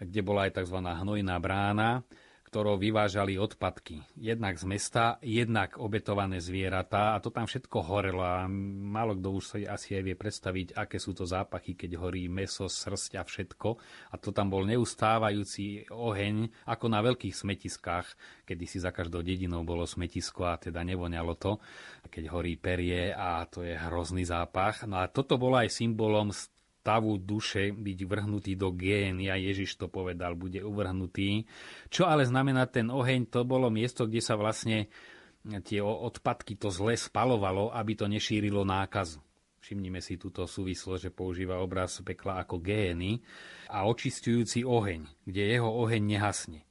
kde 0.00 0.20
bola 0.24 0.48
aj 0.48 0.64
tzv. 0.64 0.80
hnojná 0.80 1.36
brána, 1.38 2.02
ktorou 2.50 2.82
vyvážali 2.82 3.38
odpadky. 3.38 4.02
Jednak 4.18 4.58
z 4.58 4.66
mesta, 4.66 5.22
jednak 5.22 5.78
obetované 5.78 6.42
zvieratá 6.42 7.14
a 7.14 7.22
to 7.22 7.30
tam 7.30 7.46
všetko 7.46 7.78
horelo 7.86 8.26
a 8.26 8.50
málo 8.50 9.14
kto 9.14 9.28
už 9.30 9.44
si 9.46 9.60
asi 9.62 9.94
aj 9.94 10.02
vie 10.02 10.16
predstaviť, 10.18 10.74
aké 10.74 10.98
sú 10.98 11.14
to 11.14 11.30
zápachy, 11.30 11.78
keď 11.78 12.02
horí 12.02 12.26
meso, 12.26 12.66
srst 12.66 13.14
a 13.14 13.22
všetko. 13.22 13.68
A 14.10 14.18
to 14.18 14.34
tam 14.34 14.50
bol 14.50 14.66
neustávajúci 14.66 15.94
oheň, 15.94 16.66
ako 16.66 16.86
na 16.90 16.98
veľkých 17.06 17.38
smetiskách, 17.38 18.06
kedy 18.42 18.66
si 18.66 18.82
za 18.82 18.90
každou 18.90 19.22
dedinou 19.22 19.62
bolo 19.62 19.86
smetisko 19.86 20.50
a 20.50 20.58
teda 20.58 20.82
nevoňalo 20.82 21.38
to, 21.38 21.62
keď 22.10 22.34
horí 22.34 22.58
perie 22.58 23.14
a 23.14 23.46
to 23.46 23.62
je 23.62 23.78
hrozný 23.78 24.26
zápach. 24.26 24.90
No 24.90 24.98
a 24.98 25.06
toto 25.06 25.38
bolo 25.38 25.62
aj 25.62 25.70
symbolom 25.70 26.34
stavu 26.80 27.20
duše 27.20 27.76
byť 27.76 27.98
vrhnutý 28.08 28.56
do 28.56 28.72
gén. 28.72 29.20
Ja 29.20 29.36
Ježiš 29.36 29.76
to 29.76 29.92
povedal, 29.92 30.32
bude 30.32 30.64
uvrhnutý. 30.64 31.44
Čo 31.92 32.08
ale 32.08 32.24
znamená 32.24 32.64
ten 32.72 32.88
oheň? 32.88 33.28
To 33.36 33.44
bolo 33.44 33.68
miesto, 33.68 34.08
kde 34.08 34.24
sa 34.24 34.40
vlastne 34.40 34.88
tie 35.44 35.84
odpadky, 35.84 36.56
to 36.56 36.72
zle 36.72 36.96
spalovalo, 36.96 37.68
aby 37.76 37.92
to 37.96 38.08
nešírilo 38.08 38.64
nákazu. 38.64 39.20
Všimnime 39.60 40.00
si 40.00 40.16
túto 40.16 40.48
súvislo, 40.48 40.96
že 40.96 41.12
používa 41.12 41.60
obraz 41.60 42.00
pekla 42.00 42.40
ako 42.40 42.64
gény 42.64 43.20
a 43.68 43.84
očistujúci 43.84 44.64
oheň, 44.64 45.04
kde 45.28 45.42
jeho 45.60 45.68
oheň 45.68 46.16
nehasne. 46.16 46.64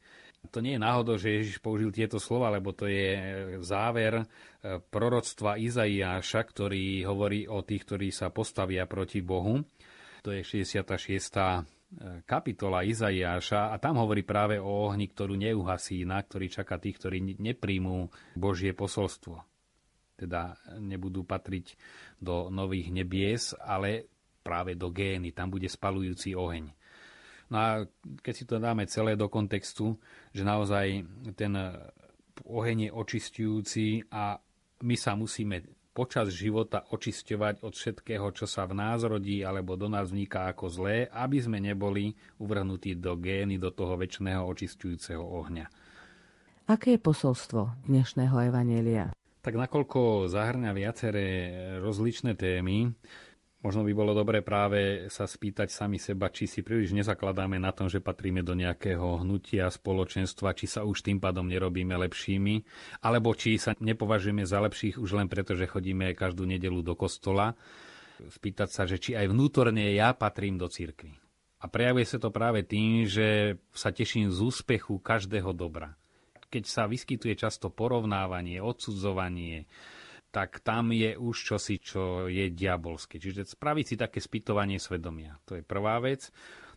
To 0.50 0.64
nie 0.64 0.80
je 0.80 0.82
náhodou, 0.82 1.20
že 1.20 1.36
Ježiš 1.36 1.60
použil 1.60 1.92
tieto 1.94 2.18
slova, 2.18 2.50
lebo 2.50 2.72
to 2.74 2.88
je 2.90 3.14
záver 3.62 4.24
eh, 4.24 4.26
proroctva 4.80 5.60
Izaiáša, 5.60 6.42
ktorý 6.48 7.06
hovorí 7.06 7.46
o 7.46 7.62
tých, 7.62 7.84
ktorí 7.86 8.10
sa 8.10 8.34
postavia 8.34 8.88
proti 8.90 9.20
Bohu 9.22 9.62
to 10.22 10.30
je 10.36 10.42
66 10.44 10.80
e, 10.80 11.64
kapitola 12.24 12.86
Izaiáša 12.86 13.74
a 13.74 13.76
tam 13.82 14.00
hovorí 14.02 14.22
práve 14.24 14.60
o 14.62 14.90
ohni, 14.90 15.10
ktorú 15.10 15.36
neuhasí, 15.40 16.06
na 16.06 16.22
ktorý 16.22 16.48
čaká 16.52 16.78
tých, 16.78 17.00
ktorí 17.02 17.40
nepríjmú 17.40 18.12
Božie 18.36 18.76
posolstvo. 18.76 19.42
Teda 20.20 20.60
nebudú 20.78 21.24
patriť 21.24 21.80
do 22.20 22.52
nových 22.52 22.92
nebies, 22.92 23.56
ale 23.56 24.12
práve 24.44 24.76
do 24.76 24.92
gény, 24.92 25.32
tam 25.32 25.52
bude 25.52 25.72
spalujúci 25.72 26.36
oheň. 26.36 26.66
No 27.50 27.56
a 27.58 27.70
keď 28.22 28.34
si 28.36 28.46
to 28.46 28.62
dáme 28.62 28.86
celé 28.86 29.18
do 29.18 29.26
kontextu, 29.26 29.98
že 30.30 30.46
naozaj 30.46 31.02
ten 31.34 31.54
oheň 32.46 32.90
je 32.90 32.92
očistujúci 32.94 33.86
a 34.14 34.38
my 34.86 34.96
sa 34.96 35.18
musíme 35.18 35.79
počas 36.00 36.32
života 36.32 36.88
očisťovať 36.88 37.60
od 37.60 37.76
všetkého, 37.76 38.32
čo 38.32 38.48
sa 38.48 38.64
v 38.64 38.80
nás 38.80 39.04
rodí 39.04 39.44
alebo 39.44 39.76
do 39.76 39.92
nás 39.92 40.08
vzniká 40.08 40.48
ako 40.48 40.72
zlé, 40.72 41.12
aby 41.12 41.44
sme 41.44 41.60
neboli 41.60 42.16
uvrhnutí 42.40 42.96
do 42.96 43.20
gény, 43.20 43.60
do 43.60 43.68
toho 43.68 44.00
väčšného 44.00 44.40
očistujúceho 44.48 45.20
ohňa. 45.20 45.68
Aké 46.72 46.96
je 46.96 47.04
posolstvo 47.04 47.84
dnešného 47.84 48.32
evanelia? 48.48 49.12
Tak 49.44 49.60
nakoľko 49.60 50.32
zahrňa 50.32 50.72
viaceré 50.72 51.28
rozličné 51.84 52.40
témy, 52.40 52.96
Možno 53.60 53.84
by 53.84 53.92
bolo 53.92 54.16
dobre 54.16 54.40
práve 54.40 55.12
sa 55.12 55.28
spýtať 55.28 55.68
sami 55.68 56.00
seba, 56.00 56.32
či 56.32 56.48
si 56.48 56.64
príliš 56.64 56.96
nezakladáme 56.96 57.60
na 57.60 57.76
tom, 57.76 57.92
že 57.92 58.00
patríme 58.00 58.40
do 58.40 58.56
nejakého 58.56 59.20
hnutia, 59.20 59.68
spoločenstva, 59.68 60.56
či 60.56 60.64
sa 60.64 60.88
už 60.88 61.04
tým 61.04 61.20
pádom 61.20 61.44
nerobíme 61.44 61.92
lepšími, 61.92 62.64
alebo 63.04 63.36
či 63.36 63.60
sa 63.60 63.76
nepovažujeme 63.76 64.48
za 64.48 64.64
lepších 64.64 64.96
už 64.96 65.12
len 65.20 65.28
preto, 65.28 65.60
že 65.60 65.68
chodíme 65.68 66.16
každú 66.16 66.48
nedelu 66.48 66.80
do 66.80 66.96
kostola. 66.96 67.52
Spýtať 68.32 68.70
sa, 68.72 68.88
že 68.88 68.96
či 68.96 69.20
aj 69.20 69.28
vnútorne 69.28 69.92
ja 69.92 70.16
patrím 70.16 70.56
do 70.56 70.72
cirkvi. 70.72 71.20
A 71.60 71.68
prejavuje 71.68 72.08
sa 72.08 72.16
to 72.16 72.32
práve 72.32 72.64
tým, 72.64 73.04
že 73.04 73.60
sa 73.76 73.92
teším 73.92 74.32
z 74.32 74.40
úspechu 74.40 75.04
každého 75.04 75.52
dobra. 75.52 76.00
Keď 76.48 76.64
sa 76.64 76.88
vyskytuje 76.88 77.36
často 77.36 77.68
porovnávanie, 77.68 78.64
odsudzovanie, 78.64 79.68
tak 80.30 80.62
tam 80.62 80.94
je 80.94 81.18
už 81.18 81.36
čosi, 81.36 81.82
čo 81.82 82.30
je 82.30 82.54
diabolské. 82.54 83.18
Čiže 83.18 83.50
spraviť 83.50 83.86
si 83.86 83.96
také 83.98 84.22
spýtovanie 84.22 84.78
svedomia. 84.78 85.42
To 85.50 85.58
je 85.58 85.64
prvá 85.66 85.98
vec. 85.98 86.30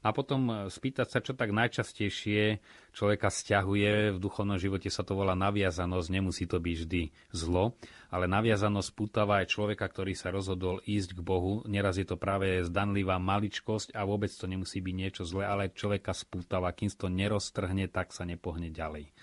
A 0.03 0.11
potom 0.11 0.51
e, 0.51 0.55
spýtať 0.67 1.07
sa, 1.07 1.23
čo 1.23 1.31
tak 1.39 1.55
najčastejšie 1.55 2.59
človeka 2.91 3.31
stiahuje. 3.31 4.19
V 4.19 4.19
duchovnom 4.19 4.59
živote 4.59 4.91
sa 4.91 5.07
to 5.07 5.15
volá 5.15 5.39
naviazanosť, 5.39 6.09
nemusí 6.11 6.45
to 6.51 6.59
byť 6.59 6.77
vždy 6.83 7.03
zlo, 7.31 7.79
ale 8.11 8.27
naviazanosť 8.27 8.91
pútava 8.99 9.39
aj 9.41 9.55
človeka, 9.55 9.87
ktorý 9.87 10.19
sa 10.19 10.35
rozhodol 10.35 10.83
ísť 10.83 11.15
k 11.15 11.21
Bohu. 11.23 11.63
Neraz 11.71 12.03
je 12.03 12.07
to 12.07 12.19
práve 12.19 12.67
zdanlivá 12.67 13.23
maličkosť 13.23 13.95
a 13.95 14.03
vôbec 14.03 14.35
to 14.35 14.51
nemusí 14.51 14.83
byť 14.83 14.95
niečo 14.99 15.23
zlé, 15.23 15.47
ale 15.47 15.71
človeka 15.71 16.11
spútava. 16.11 16.75
Kým 16.75 16.91
to 16.91 17.07
neroztrhne, 17.07 17.87
tak 17.87 18.11
sa 18.11 18.27
nepohne 18.27 18.75
ďalej. 18.75 19.15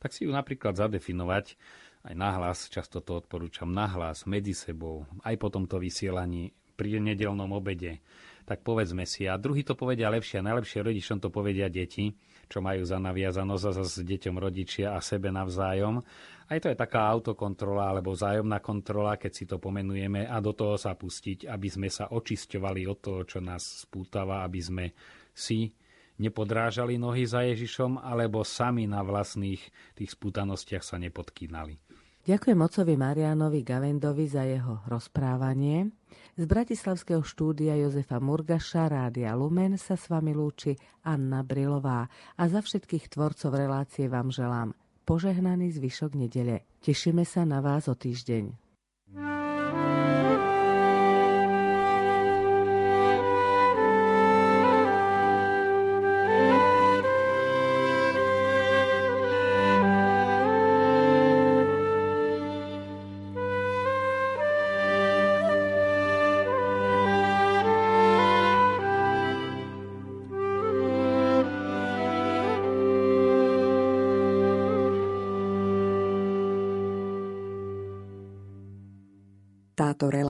Tak 0.00 0.12
si 0.12 0.28
ju 0.28 0.32
napríklad 0.32 0.76
zadefinovať, 0.76 1.56
aj 2.04 2.14
nahlas, 2.14 2.68
často 2.68 3.00
to 3.00 3.16
odporúčam 3.24 3.72
nahlas, 3.72 4.28
medzi 4.28 4.52
sebou, 4.52 5.08
aj 5.24 5.40
po 5.40 5.48
tomto 5.48 5.80
vysielaní 5.80 6.52
pri 6.76 7.00
nedelnom 7.00 7.48
obede, 7.54 8.04
tak 8.44 8.60
povedzme 8.60 9.08
si. 9.08 9.24
A 9.24 9.40
druhý 9.40 9.64
to 9.64 9.72
povedia 9.72 10.12
lepšie 10.12 10.42
a 10.42 10.46
najlepšie 10.52 10.84
rodičom 10.84 11.22
to 11.22 11.32
povedia 11.32 11.72
deti, 11.72 12.12
čo 12.44 12.60
majú 12.60 12.84
za 12.84 13.00
naviazanosť 13.00 13.64
a 13.64 13.72
zase 13.80 14.04
deťom 14.04 14.36
rodičia 14.36 14.92
a 14.92 15.00
sebe 15.00 15.32
navzájom. 15.32 16.04
Aj 16.44 16.58
to 16.60 16.68
je 16.68 16.76
taká 16.76 17.08
autokontrola 17.08 17.88
alebo 17.88 18.12
vzájomná 18.12 18.60
kontrola, 18.60 19.16
keď 19.16 19.32
si 19.32 19.44
to 19.48 19.56
pomenujeme 19.56 20.28
a 20.28 20.36
do 20.44 20.52
toho 20.52 20.76
sa 20.76 20.92
pustiť, 20.92 21.48
aby 21.48 21.68
sme 21.72 21.88
sa 21.88 22.12
očisťovali 22.12 22.84
od 22.84 22.98
toho, 23.00 23.20
čo 23.24 23.38
nás 23.40 23.88
spútava, 23.88 24.44
aby 24.44 24.60
sme 24.60 24.84
si 25.32 25.72
nepodrážali 26.20 27.00
nohy 27.00 27.24
za 27.26 27.42
Ježišom, 27.42 27.98
alebo 27.98 28.46
sami 28.46 28.86
na 28.86 29.02
vlastných 29.02 29.62
tých 29.98 30.10
spútanostiach 30.14 30.84
sa 30.84 31.00
nepodkýnali. 31.00 31.93
Ďakujem 32.24 32.56
ocovi 32.56 32.96
Marianovi 32.96 33.60
Gavendovi 33.60 34.24
za 34.24 34.48
jeho 34.48 34.80
rozprávanie. 34.88 35.92
Z 36.40 36.48
Bratislavského 36.48 37.20
štúdia 37.20 37.76
Jozefa 37.76 38.16
Murgaša 38.16 38.88
Rádia 38.88 39.36
Lumen 39.36 39.76
sa 39.76 39.92
s 39.92 40.08
vami 40.08 40.32
lúči 40.32 40.72
Anna 41.04 41.44
Brilová 41.44 42.08
a 42.40 42.42
za 42.48 42.64
všetkých 42.64 43.12
tvorcov 43.12 43.52
relácie 43.52 44.08
vám 44.08 44.32
želám 44.32 44.72
požehnaný 45.04 45.76
zvyšok 45.76 46.16
nedele. 46.16 46.64
Tešíme 46.80 47.28
sa 47.28 47.44
na 47.44 47.60
vás 47.60 47.92
o 47.92 47.94
týždeň. 47.94 48.56